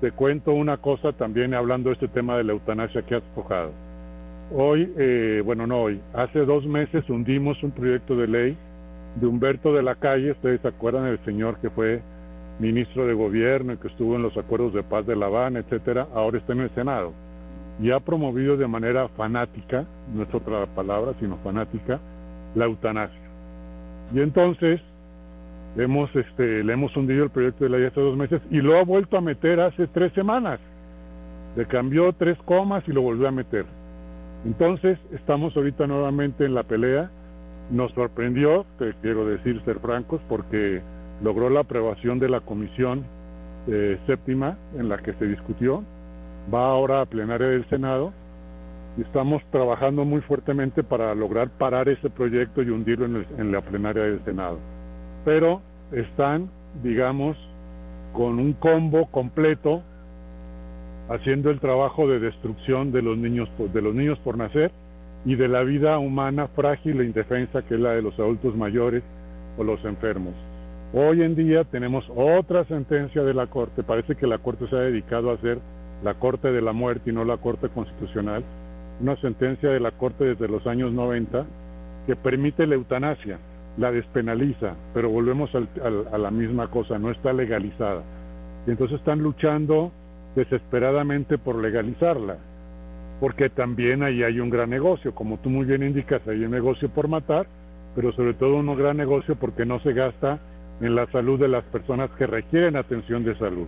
[0.00, 3.72] te cuento una cosa también hablando de este tema de la eutanasia que has tocado.
[4.54, 8.56] Hoy, eh, bueno, no hoy, hace dos meses hundimos un proyecto de ley
[9.16, 12.02] de Humberto de la Calle, ustedes se acuerdan del señor que fue
[12.58, 16.06] ministro de gobierno y que estuvo en los acuerdos de paz de La Habana, etcétera,
[16.14, 17.12] ahora está en el Senado
[17.80, 22.00] y ha promovido de manera fanática, no es otra palabra, sino fanática,
[22.54, 23.20] la eutanasia.
[24.14, 24.80] Y entonces
[25.76, 28.84] hemos, este, le hemos hundido el proyecto de ley hace dos meses y lo ha
[28.84, 30.60] vuelto a meter hace tres semanas.
[31.56, 33.64] Le cambió tres comas y lo volvió a meter.
[34.44, 37.10] Entonces estamos ahorita nuevamente en la pelea.
[37.70, 40.80] Nos sorprendió, te quiero decir, ser francos, porque
[41.22, 43.04] logró la aprobación de la comisión
[43.66, 45.82] eh, séptima en la que se discutió.
[46.52, 48.12] Va ahora a plenaria del Senado
[48.96, 54.04] y estamos trabajando muy fuertemente para lograr parar ese proyecto y hundirlo en, la plenaria
[54.04, 54.58] del Senado.
[55.26, 55.60] Pero
[55.90, 56.48] están,
[56.84, 57.36] digamos,
[58.12, 59.82] con un combo completo
[61.08, 64.70] haciendo el trabajo de destrucción de los niños de los niños por nacer
[65.24, 69.02] y de la vida humana frágil e indefensa que es la de los adultos mayores
[69.58, 70.34] o los enfermos.
[70.92, 74.80] Hoy en día tenemos otra sentencia de la Corte, parece que la Corte se ha
[74.80, 75.58] dedicado a hacer
[76.04, 78.44] la Corte de la Muerte y no la Corte Constitucional,
[79.00, 81.44] una sentencia de la Corte desde los años 90
[82.06, 83.40] que permite la eutanasia,
[83.76, 88.02] la despenaliza, pero volvemos a la misma cosa, no está legalizada.
[88.66, 89.92] Y entonces están luchando
[90.34, 92.38] desesperadamente por legalizarla,
[93.20, 96.88] porque también ahí hay un gran negocio, como tú muy bien indicas, hay un negocio
[96.88, 97.46] por matar,
[97.94, 100.38] pero sobre todo un gran negocio porque no se gasta
[100.80, 103.66] en la salud de las personas que requieren atención de salud.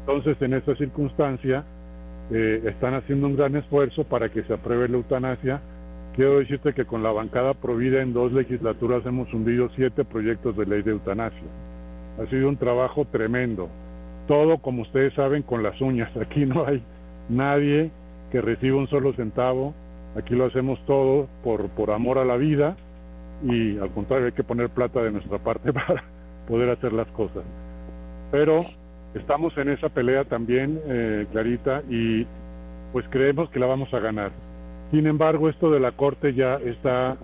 [0.00, 1.64] Entonces, en esta circunstancia,
[2.30, 5.60] eh, están haciendo un gran esfuerzo para que se apruebe la eutanasia.
[6.14, 10.66] Quiero decirte que con la bancada Provida en dos legislaturas hemos hundido siete proyectos de
[10.66, 11.48] ley de eutanasia.
[12.20, 13.70] Ha sido un trabajo tremendo.
[14.28, 16.14] Todo, como ustedes saben, con las uñas.
[16.16, 16.82] Aquí no hay
[17.30, 17.90] nadie
[18.30, 19.72] que reciba un solo centavo.
[20.14, 22.76] Aquí lo hacemos todo por, por amor a la vida
[23.42, 26.04] y al contrario hay que poner plata de nuestra parte para
[26.46, 27.42] poder hacer las cosas.
[28.30, 28.58] Pero
[29.14, 32.26] estamos en esa pelea también, eh, Clarita, y
[32.92, 34.30] pues creemos que la vamos a ganar.
[34.92, 37.16] Sin embargo, esto de la Corte ya está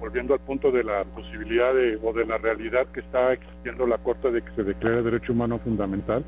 [0.00, 3.98] volviendo al punto de la posibilidad de, o de la realidad que está existiendo la
[3.98, 6.24] Corte de que se declare derecho humano fundamental.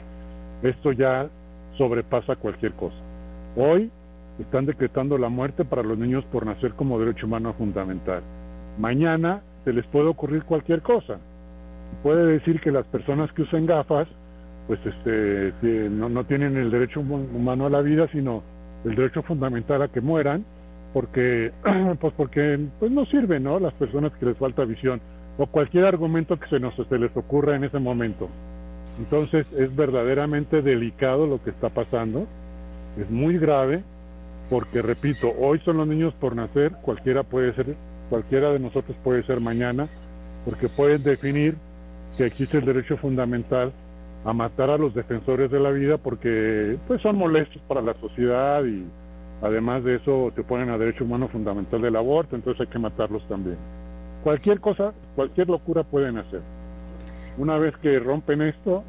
[0.64, 1.28] Esto ya
[1.78, 2.96] sobrepasa cualquier cosa.
[3.54, 3.88] Hoy
[4.40, 8.22] están decretando la muerte para los niños por nacer como derecho humano fundamental.
[8.78, 11.20] Mañana se les puede ocurrir cualquier cosa.
[12.02, 14.08] Puede decir que las personas que usen gafas
[14.66, 18.42] pues este no, no tienen el derecho humano a la vida sino
[18.86, 20.44] el derecho fundamental a que mueran
[20.92, 21.52] porque
[22.00, 25.00] pues porque pues no sirven no las personas que les falta visión
[25.36, 28.28] o cualquier argumento que se se les ocurra en ese momento.
[28.98, 32.26] Entonces es verdaderamente delicado lo que está pasando
[32.98, 33.82] es muy grave
[34.48, 37.74] porque repito hoy son los niños por nacer cualquiera puede ser
[38.08, 39.88] cualquiera de nosotros puede ser mañana
[40.44, 41.56] porque pueden definir
[42.16, 43.72] que existe el derecho fundamental
[44.26, 48.64] a matar a los defensores de la vida porque pues son molestos para la sociedad
[48.64, 48.84] y
[49.40, 53.26] además de eso se ponen a derecho humano fundamental del aborto, entonces hay que matarlos
[53.28, 53.56] también.
[54.24, 56.40] Cualquier cosa, cualquier locura pueden hacer.
[57.38, 58.82] Una vez que rompen esto,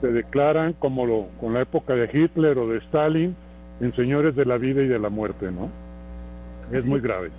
[0.00, 3.36] se declaran como lo, con la época de Hitler o de Stalin
[3.80, 5.70] en señores de la vida y de la muerte, ¿no?
[6.72, 7.30] Es muy grave.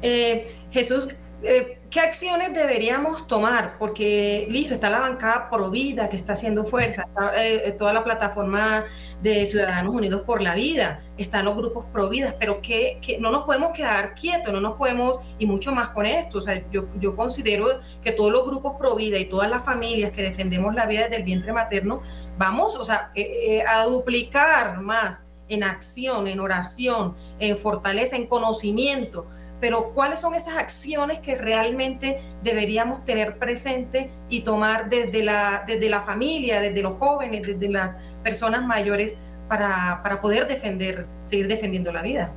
[0.00, 1.08] Eh, Jesús,
[1.42, 3.78] eh, ¿qué acciones deberíamos tomar?
[3.78, 8.84] Porque, listo, está la bancada Provida que está haciendo fuerza, está eh, toda la plataforma
[9.22, 13.72] de Ciudadanos Unidos por la Vida, están los grupos Providas, pero que, no nos podemos
[13.72, 16.38] quedar quietos, no nos podemos, y mucho más con esto.
[16.38, 17.66] O sea, yo, yo considero
[18.02, 21.22] que todos los grupos Provida y todas las familias que defendemos la vida desde el
[21.24, 22.02] vientre materno,
[22.36, 29.26] vamos, o sea, eh, a duplicar más en acción, en oración, en fortaleza, en conocimiento
[29.60, 35.90] pero ¿cuáles son esas acciones que realmente deberíamos tener presente y tomar desde la, desde
[35.90, 41.92] la familia, desde los jóvenes, desde las personas mayores para, para poder defender, seguir defendiendo
[41.92, 42.32] la vida?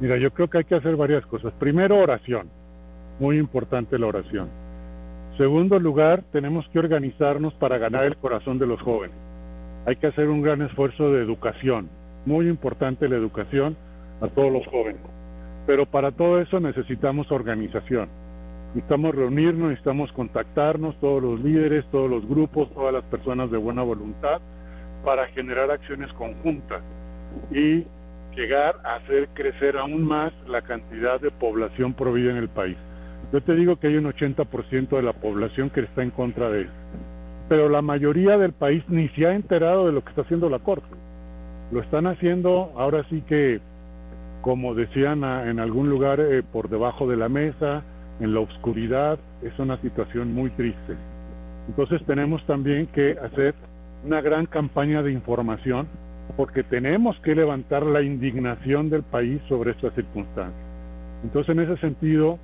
[0.00, 1.52] Mira, yo creo que hay que hacer varias cosas.
[1.58, 2.48] Primero, oración.
[3.18, 4.48] Muy importante la oración.
[5.36, 9.16] Segundo lugar, tenemos que organizarnos para ganar el corazón de los jóvenes.
[9.86, 11.88] Hay que hacer un gran esfuerzo de educación.
[12.26, 13.76] Muy importante la educación
[14.20, 15.00] a todos los jóvenes.
[15.68, 18.08] Pero para todo eso necesitamos organización.
[18.68, 23.82] Necesitamos reunirnos, necesitamos contactarnos, todos los líderes, todos los grupos, todas las personas de buena
[23.82, 24.40] voluntad,
[25.04, 26.80] para generar acciones conjuntas
[27.50, 27.84] y
[28.34, 32.78] llegar a hacer crecer aún más la cantidad de población provida en el país.
[33.30, 36.62] Yo te digo que hay un 80% de la población que está en contra de
[36.62, 36.72] eso.
[37.50, 40.60] Pero la mayoría del país ni se ha enterado de lo que está haciendo la
[40.60, 40.88] Corte.
[41.72, 43.60] Lo están haciendo ahora sí que,
[44.42, 47.82] como decían en algún lugar, eh, por debajo de la mesa,
[48.20, 49.18] en la oscuridad.
[49.42, 50.96] Es una situación muy triste.
[51.68, 53.54] Entonces tenemos también que hacer
[54.04, 55.88] una gran campaña de información
[56.36, 60.68] porque tenemos que levantar la indignación del país sobre estas circunstancias.
[61.24, 62.38] Entonces, en ese sentido,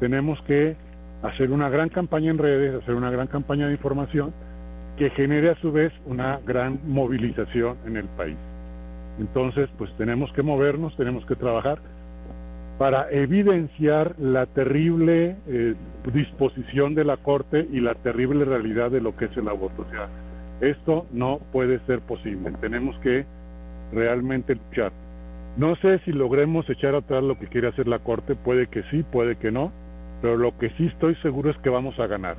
[0.00, 0.76] tenemos que
[1.22, 4.32] hacer una gran campaña en redes, hacer una gran campaña de información
[4.96, 8.36] que genere a su vez una gran movilización en el país.
[9.18, 11.78] Entonces, pues tenemos que movernos, tenemos que trabajar
[12.78, 15.74] para evidenciar la terrible eh,
[16.12, 19.82] disposición de la Corte y la terrible realidad de lo que es el aborto.
[19.82, 20.08] O sea,
[20.60, 22.52] esto no puede ser posible.
[22.60, 23.24] Tenemos que
[23.92, 24.92] realmente luchar.
[25.56, 29.02] No sé si logremos echar atrás lo que quiere hacer la Corte, puede que sí,
[29.10, 29.72] puede que no,
[30.20, 32.36] pero lo que sí estoy seguro es que vamos a ganar.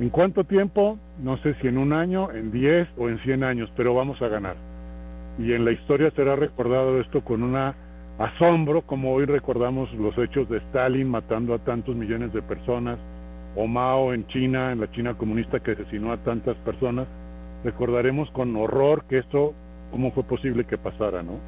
[0.00, 0.98] ¿En cuánto tiempo?
[1.22, 4.28] No sé si en un año, en 10 o en 100 años, pero vamos a
[4.28, 4.56] ganar.
[5.38, 7.74] Y en la historia será recordado esto con una
[8.18, 12.98] asombro, como hoy recordamos los hechos de Stalin matando a tantos millones de personas,
[13.54, 17.06] o Mao en China, en la China comunista que asesinó a tantas personas,
[17.64, 19.54] recordaremos con horror que esto,
[19.92, 21.38] cómo fue posible que pasara, ¿no?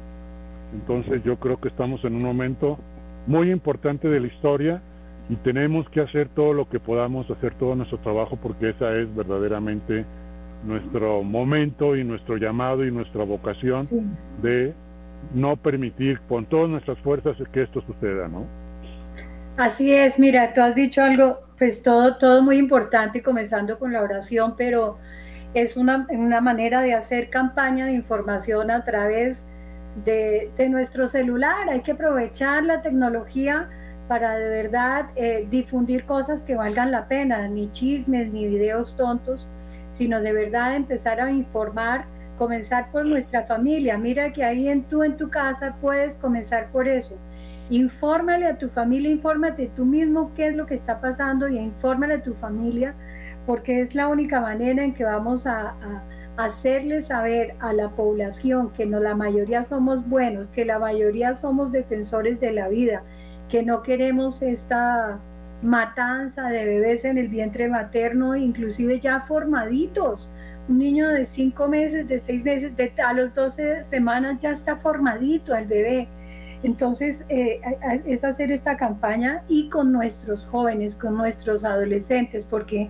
[0.73, 2.79] Entonces yo creo que estamos en un momento
[3.27, 4.81] muy importante de la historia
[5.29, 9.13] y tenemos que hacer todo lo que podamos, hacer todo nuestro trabajo porque esa es
[9.15, 10.05] verdaderamente
[10.63, 13.87] nuestro momento y nuestro llamado y nuestra vocación
[14.41, 14.73] de
[15.33, 18.45] no permitir con todas nuestras fuerzas que esto suceda, ¿no?
[19.57, 24.01] Así es, mira, tú has dicho algo, pues todo, todo muy importante, comenzando con la
[24.01, 24.97] oración, pero
[25.53, 29.43] es una, una manera de hacer campaña de información a través
[30.05, 31.69] de, de nuestro celular.
[31.69, 33.69] Hay que aprovechar la tecnología
[34.07, 39.47] para de verdad eh, difundir cosas que valgan la pena, ni chismes, ni videos tontos,
[40.01, 43.99] sino de verdad empezar a informar comenzar por nuestra familia.
[43.99, 47.13] Mira que ahí en tú, en tu casa, puedes comenzar por eso.
[47.69, 52.15] Infórmale a tu familia, infórmate tú mismo qué es lo que está pasando y infórmale
[52.15, 52.95] a tu familia,
[53.45, 55.75] porque es la única manera en que vamos a,
[56.35, 61.71] hacerle saber a la población que no la mayoría somos buenos, que la mayoría somos
[61.71, 63.03] defensores de la vida,
[63.49, 65.19] que no queremos esta
[65.61, 70.29] matanza de bebés en el vientre materno, inclusive ya formaditos
[70.67, 74.77] un niño de cinco meses, de seis meses, de, a los 12 semanas ya está
[74.77, 76.07] formadito el bebé.
[76.63, 77.59] Entonces, eh,
[78.05, 82.89] es hacer esta campaña y con nuestros jóvenes, con nuestros adolescentes, porque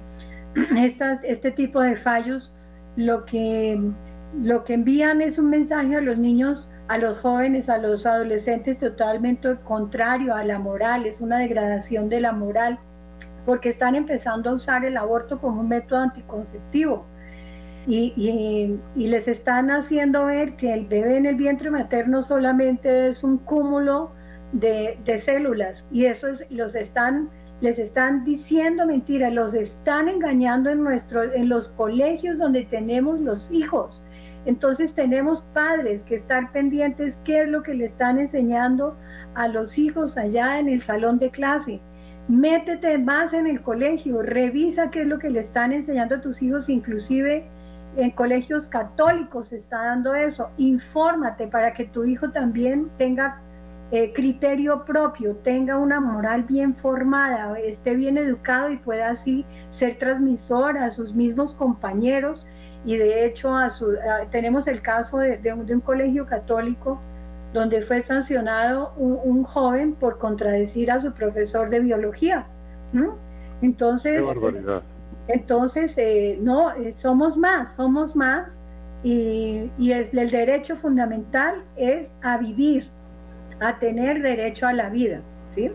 [0.77, 2.51] estas, este tipo de fallos
[2.97, 3.79] lo que,
[4.41, 8.77] lo que envían es un mensaje a los niños, a los jóvenes, a los adolescentes
[8.77, 12.79] totalmente contrario a la moral, es una degradación de la moral,
[13.45, 17.05] porque están empezando a usar el aborto como un método anticonceptivo
[17.87, 23.37] y, les están haciendo ver que el bebé en el vientre materno solamente es un
[23.37, 24.11] cúmulo
[24.51, 27.29] de, células y eso es, los están,
[27.61, 33.49] les están diciendo mentiras, los están engañando en, nuestro, en los colegios donde tenemos los
[33.49, 34.03] hijos.
[34.45, 38.97] Entonces tenemos padres que estar pendientes qué es lo que le están enseñando
[39.35, 41.79] a los hijos allá en el salón de clase.
[42.27, 46.41] Métete más en el colegio, revisa qué es lo que le están enseñando a tus
[46.41, 47.45] hijos, inclusive
[47.97, 50.49] en colegios católicos se está dando eso.
[50.57, 53.41] Infórmate para que tu hijo también tenga
[53.91, 59.99] eh, criterio propio, tenga una moral bien formada, esté bien educado y pueda así ser
[59.99, 62.47] transmisor a sus mismos compañeros.
[62.83, 63.95] Y de hecho a su,
[64.31, 66.99] tenemos el caso de, un, colegio católico
[67.53, 72.47] donde fue sancionado un, joven por contradecir a su profesor de biología.
[73.61, 74.21] Entonces,
[75.27, 78.59] entonces, eh, no, eh, somos más, somos más
[79.03, 82.89] y, es, el derecho fundamental es a vivir,
[83.59, 85.21] a tener derecho a la vida.
[85.55, 85.65] ¿sí?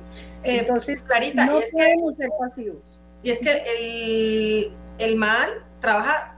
[0.43, 2.99] Eh, Entonces, Clarita, no podemos ser pasivos.
[3.23, 5.49] Y es que el, el mal
[5.81, 6.36] trabaja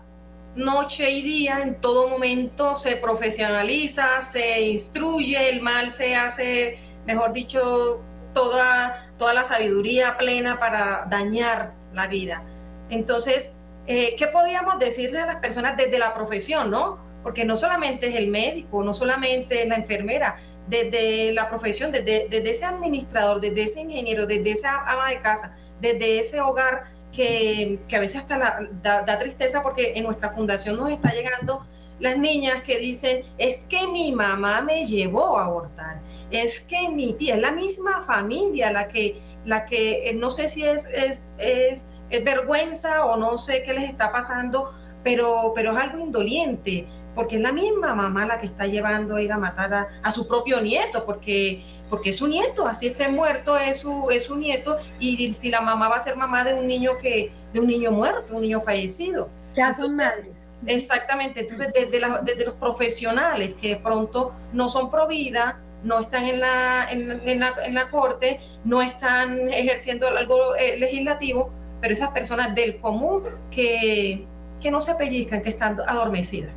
[0.55, 7.33] noche y día, en todo momento se profesionaliza, se instruye, el mal se hace, mejor
[7.33, 12.43] dicho, toda, toda la sabiduría plena para dañar la vida.
[12.91, 13.53] Entonces,
[13.87, 16.99] eh, ¿qué podíamos decirle a las personas desde la profesión, no?
[17.23, 20.37] Porque no solamente es el médico, no solamente es la enfermera,
[20.69, 25.57] desde la profesión, desde, desde ese administrador, desde ese ingeniero, desde esa ama de casa,
[25.81, 26.85] desde ese hogar
[27.19, 31.67] que, a veces hasta da, tristeza porque en nuestra fundación nos está llegando
[31.99, 36.01] las niñas que dicen, es que mi mamá me llevó a abortar,
[36.31, 40.47] es que mi tía, es la misma familia la que, la que eh, no sé
[40.47, 41.89] si es, es, es,
[42.25, 46.87] vergüenza o no sé qué les está pasando, pero, pero es algo indoliente,
[47.19, 50.29] porque es la misma mamá la que está llevando a ir a matar a, su
[50.29, 54.77] propio nieto, porque, porque es su nieto, así esté muerto, es su, es su nieto,
[55.01, 57.91] y si la mamá va a ser mamá de un niño que, de un niño
[57.91, 59.31] muerto, un niño fallecido.
[59.57, 60.29] Ya son madres.
[60.65, 66.39] Exactamente, entonces desde, desde los profesionales que pronto no son pro vida, no están en
[66.39, 71.51] la, en, la, en la corte, no están ejerciendo algo eh, legislativo,
[71.81, 74.25] pero esas personas del común que,
[74.61, 76.53] que no se pellizcan, que están adormecidas.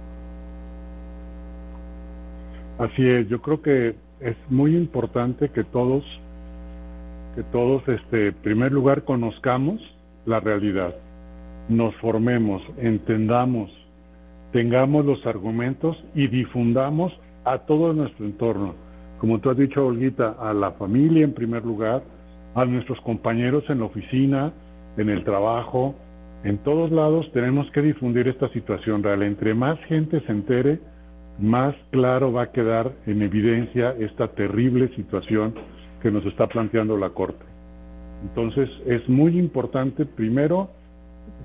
[2.81, 6.03] Así es, yo creo que es muy importante que todos,
[7.35, 9.79] que todos, este, en primer lugar, conozcamos
[10.25, 10.95] la realidad,
[11.69, 13.69] nos formemos, entendamos,
[14.51, 17.13] tengamos los argumentos y difundamos
[17.45, 18.73] a todo nuestro entorno.
[19.19, 22.01] Como tú has dicho, Olguita, a la familia en primer lugar,
[22.55, 24.53] a nuestros compañeros en la oficina,
[24.97, 25.93] en el trabajo,
[26.43, 29.21] en todos lados tenemos que difundir esta situación real.
[29.21, 30.79] Entre más gente se entere,
[31.39, 35.55] más claro va a quedar en evidencia esta terrible situación
[36.01, 37.45] que nos está planteando la Corte.
[38.23, 40.69] Entonces es muy importante primero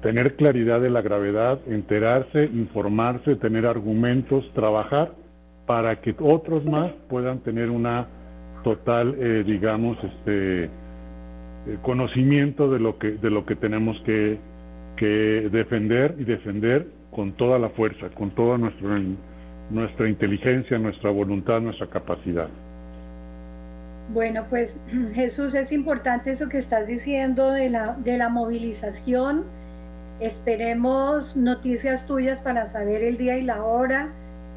[0.03, 5.13] tener claridad de la gravedad, enterarse, informarse, tener argumentos, trabajar
[5.67, 8.07] para que otros más puedan tener una
[8.63, 10.69] total, eh, digamos, este eh,
[11.83, 14.39] conocimiento de lo que de lo que tenemos que,
[14.97, 18.97] que defender y defender con toda la fuerza, con todo nuestro
[19.71, 22.49] nuestra inteligencia, nuestra voluntad, nuestra capacidad.
[24.13, 24.79] Bueno, pues
[25.15, 29.45] Jesús, es importante eso que estás diciendo de la, de la movilización.
[30.21, 34.09] Esperemos noticias tuyas para saber el día y la hora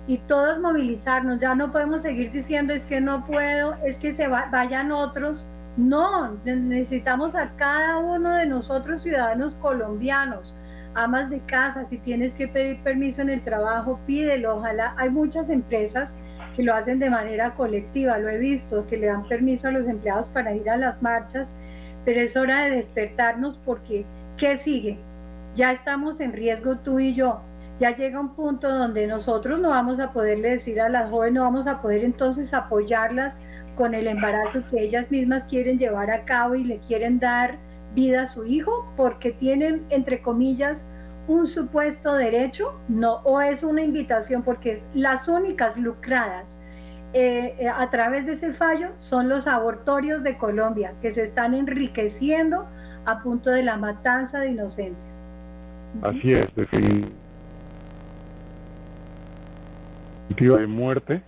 [0.08, 1.40] y todos movilizarnos.
[1.40, 5.46] Ya no podemos seguir diciendo es que no puedo, es que se vayan otros.
[5.76, 10.54] No, necesitamos a cada uno de nosotros ciudadanos colombianos
[11.04, 14.58] amas de casa, si tienes que pedir permiso en el trabajo, pídelo.
[14.58, 16.10] Ojalá hay muchas empresas
[16.56, 19.88] que lo hacen de manera colectiva, lo he visto, que le dan permiso a los
[19.88, 21.54] empleados para ir a las marchas,
[22.04, 24.06] pero es hora de despertarnos porque
[24.38, 25.00] ¿qué sigue?
[25.56, 27.42] Ya estamos en riesgo tú y yo.
[27.80, 31.44] Ya llega un punto donde nosotros no vamos a poderle decir a las jóvenes, no
[31.44, 33.40] vamos a poder entonces apoyarlas
[33.78, 37.58] con el embarazo que ellas mismas quieren llevar a cabo y le quieren dar
[37.96, 40.84] vida a su hijo porque tienen, entre comillas,
[41.30, 46.58] un supuesto derecho, no, o es una invitación porque las únicas lucradas
[47.14, 51.54] eh, eh, a través de ese fallo son los abortorios de Colombia, que se están
[51.54, 52.68] enriqueciendo
[53.06, 55.24] a punto de la matanza de inocentes.
[56.02, 56.52] Así es,
[60.36, 61.22] de muerte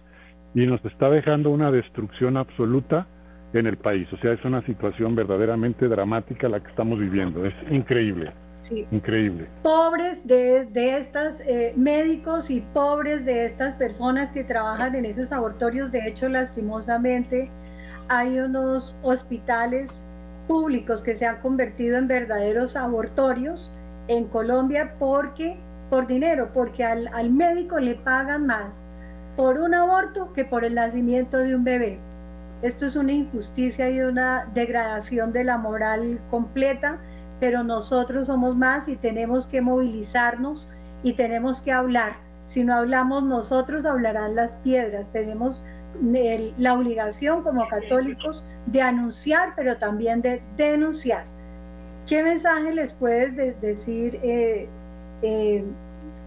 [0.55, 3.05] y nos está dejando una destrucción absoluta
[3.53, 4.11] en el país.
[4.13, 7.45] O sea, es una situación verdaderamente dramática la que estamos viviendo.
[7.45, 8.31] Es increíble.
[8.63, 8.87] Sí.
[8.91, 9.47] Increíble.
[9.63, 15.31] Pobres de, de estas eh, médicos y pobres de estas personas que trabajan en esos
[15.31, 15.91] abortorios.
[15.91, 17.49] De hecho, lastimosamente,
[18.07, 20.03] hay unos hospitales
[20.47, 23.71] públicos que se han convertido en verdaderos abortorios
[24.07, 25.57] en Colombia porque
[25.89, 28.73] por dinero, porque al, al médico le pagan más
[29.35, 31.99] por un aborto que por el nacimiento de un bebé.
[32.61, 36.99] Esto es una injusticia y una degradación de la moral completa,
[37.41, 40.71] pero nosotros somos más y tenemos que movilizarnos
[41.03, 42.13] y tenemos que hablar.
[42.47, 45.07] Si no hablamos nosotros, hablarán las piedras.
[45.11, 45.61] Tenemos
[46.59, 51.25] la obligación como católicos de anunciar, pero también de denunciar.
[52.05, 54.69] ¿Qué mensaje les puedes decir, eh,
[55.23, 55.65] eh,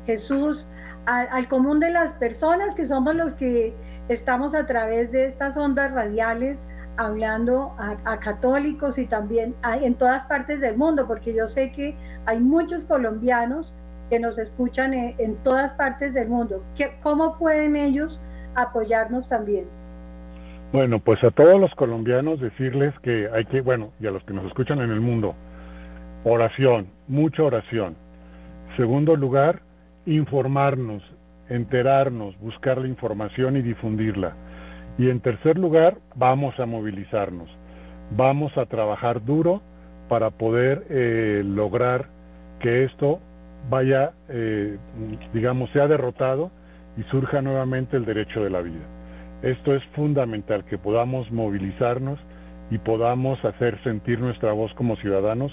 [0.06, 0.66] Jesús,
[1.06, 3.72] al común de las personas que somos los que
[4.08, 6.66] Estamos a través de estas ondas radiales
[6.96, 12.38] hablando a, católicos y también en todas partes del mundo, porque yo sé que hay
[12.38, 13.74] muchos colombianos
[14.10, 16.62] que nos escuchan en, todas partes del mundo.
[17.02, 18.22] ¿Cómo pueden ellos
[18.54, 19.66] apoyarnos también?
[20.72, 24.32] Bueno, pues a todos los colombianos decirles que hay que, bueno, y a los que
[24.32, 25.34] nos escuchan en el mundo,
[26.24, 27.96] oración, mucha oración.
[28.76, 29.60] Segundo lugar,
[30.06, 31.02] informarnos,
[31.48, 34.34] enterarnos, buscar la información y difundirla.
[34.98, 37.48] Y en tercer lugar, vamos a movilizarnos,
[38.16, 39.60] vamos a trabajar duro
[40.08, 42.06] para poder eh, lograr
[42.60, 43.20] que esto
[43.68, 44.78] vaya, eh,
[45.32, 46.50] digamos, sea derrotado
[46.96, 48.84] y surja nuevamente el derecho de la vida.
[49.42, 52.20] Esto es fundamental, que podamos movilizarnos
[52.70, 55.52] y podamos hacer sentir nuestra voz como ciudadanos,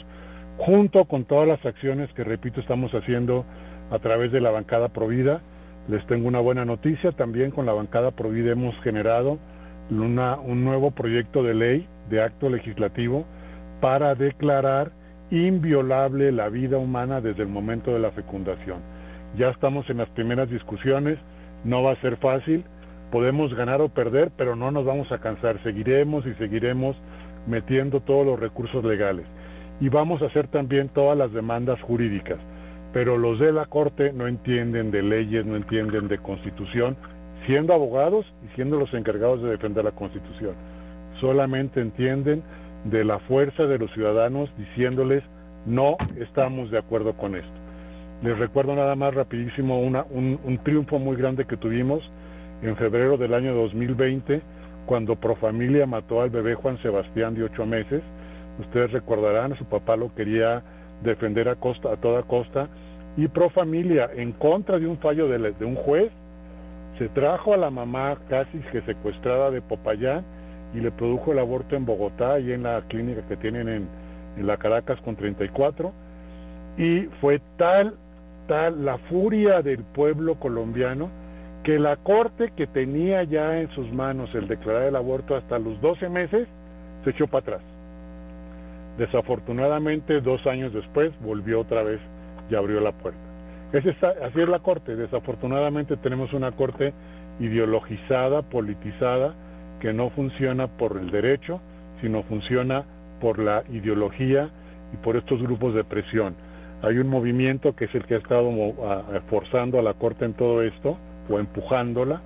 [0.58, 3.46] junto con todas las acciones que, repito, estamos haciendo
[3.90, 5.42] a través de la bancada Provida
[5.88, 9.40] les tengo una buena noticia, también con la bancada Provida hemos generado
[9.90, 13.26] un nuevo proyecto de ley, de acto legislativo,
[13.82, 14.92] para declarar
[15.32, 18.80] inviolable la vida humana desde el momento de la fecundación.
[19.38, 21.18] Ya estamos en las primeras discusiones,
[21.64, 22.64] no va a ser fácil,
[23.12, 26.96] podemos ganar o perder, pero no nos vamos a cansar, seguiremos y seguiremos
[27.48, 29.26] metiendo todos los recursos legales.
[29.80, 32.38] Y vamos a hacer también todas las demandas jurídicas
[32.94, 36.98] pero los de la Corte no entienden de leyes, no entienden de constitución,
[37.46, 40.56] siendo abogados y siendo los encargados de defender la constitución.
[41.20, 42.44] Solamente entienden
[42.86, 45.24] de la fuerza de los ciudadanos diciéndoles
[45.66, 47.50] no estamos de acuerdo con esto.
[48.24, 52.04] Les recuerdo nada más rapidísimo una, un, un triunfo muy grande que tuvimos
[52.62, 54.42] en febrero del año 2020
[54.86, 58.02] cuando Profamilia mató al bebé Juan Sebastián de ocho meses.
[58.60, 60.62] Ustedes recordarán, su papá lo quería
[61.04, 62.68] defender a, costa, a toda costa,
[63.18, 66.12] y pro familia, en contra de un fallo de, un juez,
[66.98, 70.24] se trajo a la mamá casi que secuestrada de Popayán
[70.74, 73.88] y le produjo el aborto en Bogotá y en la clínica que tienen en,
[74.38, 75.92] en la Caracas con 34
[76.78, 77.96] y fue tal
[78.48, 81.10] tal la furia del pueblo colombiano
[81.64, 85.80] que la corte que tenía ya en sus manos el declarar el aborto hasta los
[85.82, 86.48] 12 meses
[87.04, 87.62] se echó para atrás.
[88.98, 92.00] Desafortunadamente, dos años después, volvió otra vez
[92.52, 93.20] y abrió la puerta.
[93.72, 94.96] Es así es la Corte.
[94.96, 96.94] Desafortunadamente tenemos una Corte
[97.40, 99.34] ideologizada, politizada,
[99.80, 101.62] que no funciona por el derecho,
[102.02, 102.84] sino funciona
[103.22, 104.50] por la ideología
[104.94, 106.36] y por estos grupos de presión.
[106.84, 108.52] Hay un movimiento que es el que ha estado
[109.30, 110.98] forzando a la Corte en todo esto,
[111.30, 112.22] o empujándola,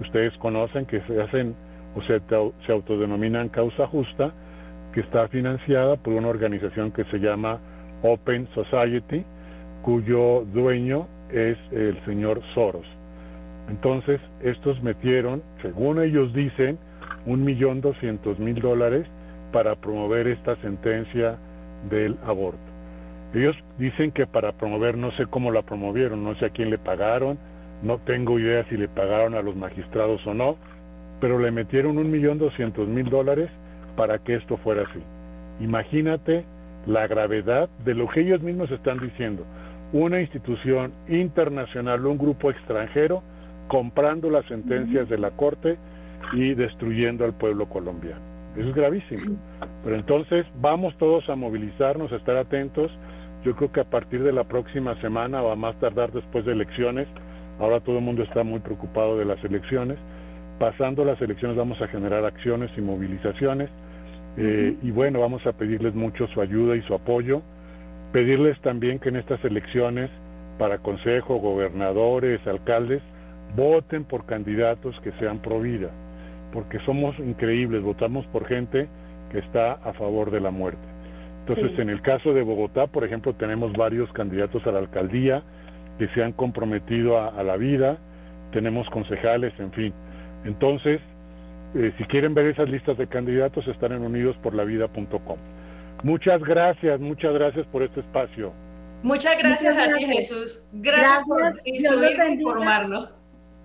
[0.00, 1.54] ustedes conocen, que se hacen
[1.94, 2.20] o se,
[2.66, 4.32] se autodenominan causa justa,
[4.92, 7.60] que está financiada por una organización que se llama
[8.02, 9.24] Open Society,
[9.88, 12.84] cuyo dueño es el señor Soros.
[13.70, 16.78] Entonces, estos metieron, según ellos dicen,
[17.24, 19.06] un millón doscientos mil dólares
[19.50, 21.38] para promover esta sentencia
[21.88, 22.60] del aborto.
[23.32, 26.76] Ellos dicen que para promover, no sé cómo la promovieron, no sé a quién le
[26.76, 27.38] pagaron,
[27.82, 30.58] no tengo idea si le pagaron a los magistrados o no,
[31.18, 33.48] pero le metieron un millón doscientos mil dólares
[33.96, 35.00] para que esto fuera así.
[35.60, 36.44] Imagínate
[36.84, 39.46] la gravedad de lo que ellos mismos están diciendo.
[39.92, 43.22] Una institución internacional, un grupo extranjero,
[43.68, 45.78] comprando las sentencias de la Corte
[46.32, 48.20] y destruyendo al pueblo colombiano.
[48.56, 49.38] Eso es gravísimo.
[49.84, 52.90] Pero entonces vamos todos a movilizarnos, a estar atentos.
[53.44, 56.52] Yo creo que a partir de la próxima semana o a más tardar después de
[56.52, 57.06] elecciones,
[57.58, 59.98] ahora todo el mundo está muy preocupado de las elecciones,
[60.58, 63.70] pasando las elecciones vamos a generar acciones y movilizaciones
[64.36, 67.42] eh, y bueno, vamos a pedirles mucho su ayuda y su apoyo.
[68.12, 70.10] Pedirles también que en estas elecciones
[70.58, 73.02] para consejo, gobernadores, alcaldes,
[73.56, 75.90] voten por candidatos que sean pro vida,
[76.52, 78.88] porque somos increíbles, votamos por gente
[79.30, 80.82] que está a favor de la muerte.
[81.46, 85.42] Entonces, en el caso de Bogotá, por ejemplo, tenemos varios candidatos a la alcaldía
[85.98, 87.98] que se han comprometido a la vida,
[88.52, 89.94] tenemos concejales, en fin.
[90.44, 91.00] Entonces,
[91.74, 95.36] eh, si quieren ver esas listas de candidatos, están en unidosporlavida.com.
[96.02, 98.52] Muchas gracias, muchas gracias por este espacio.
[99.02, 100.64] Muchas gracias, a ti, Jesús.
[100.72, 103.10] Gracias, por instruirnos y informarnos.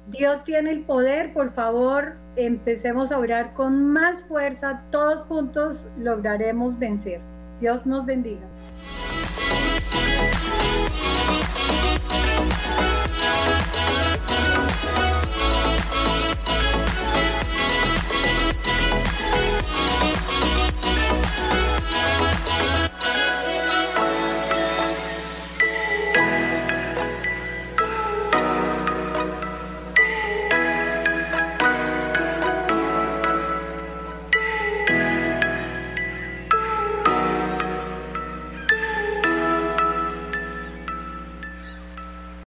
[0.08, 6.78] Dios tiene el poder, por favor, empecemos a orar con más fuerza, todos juntos lograremos
[6.78, 7.22] vencer.
[7.62, 8.46] Dios nos bendiga.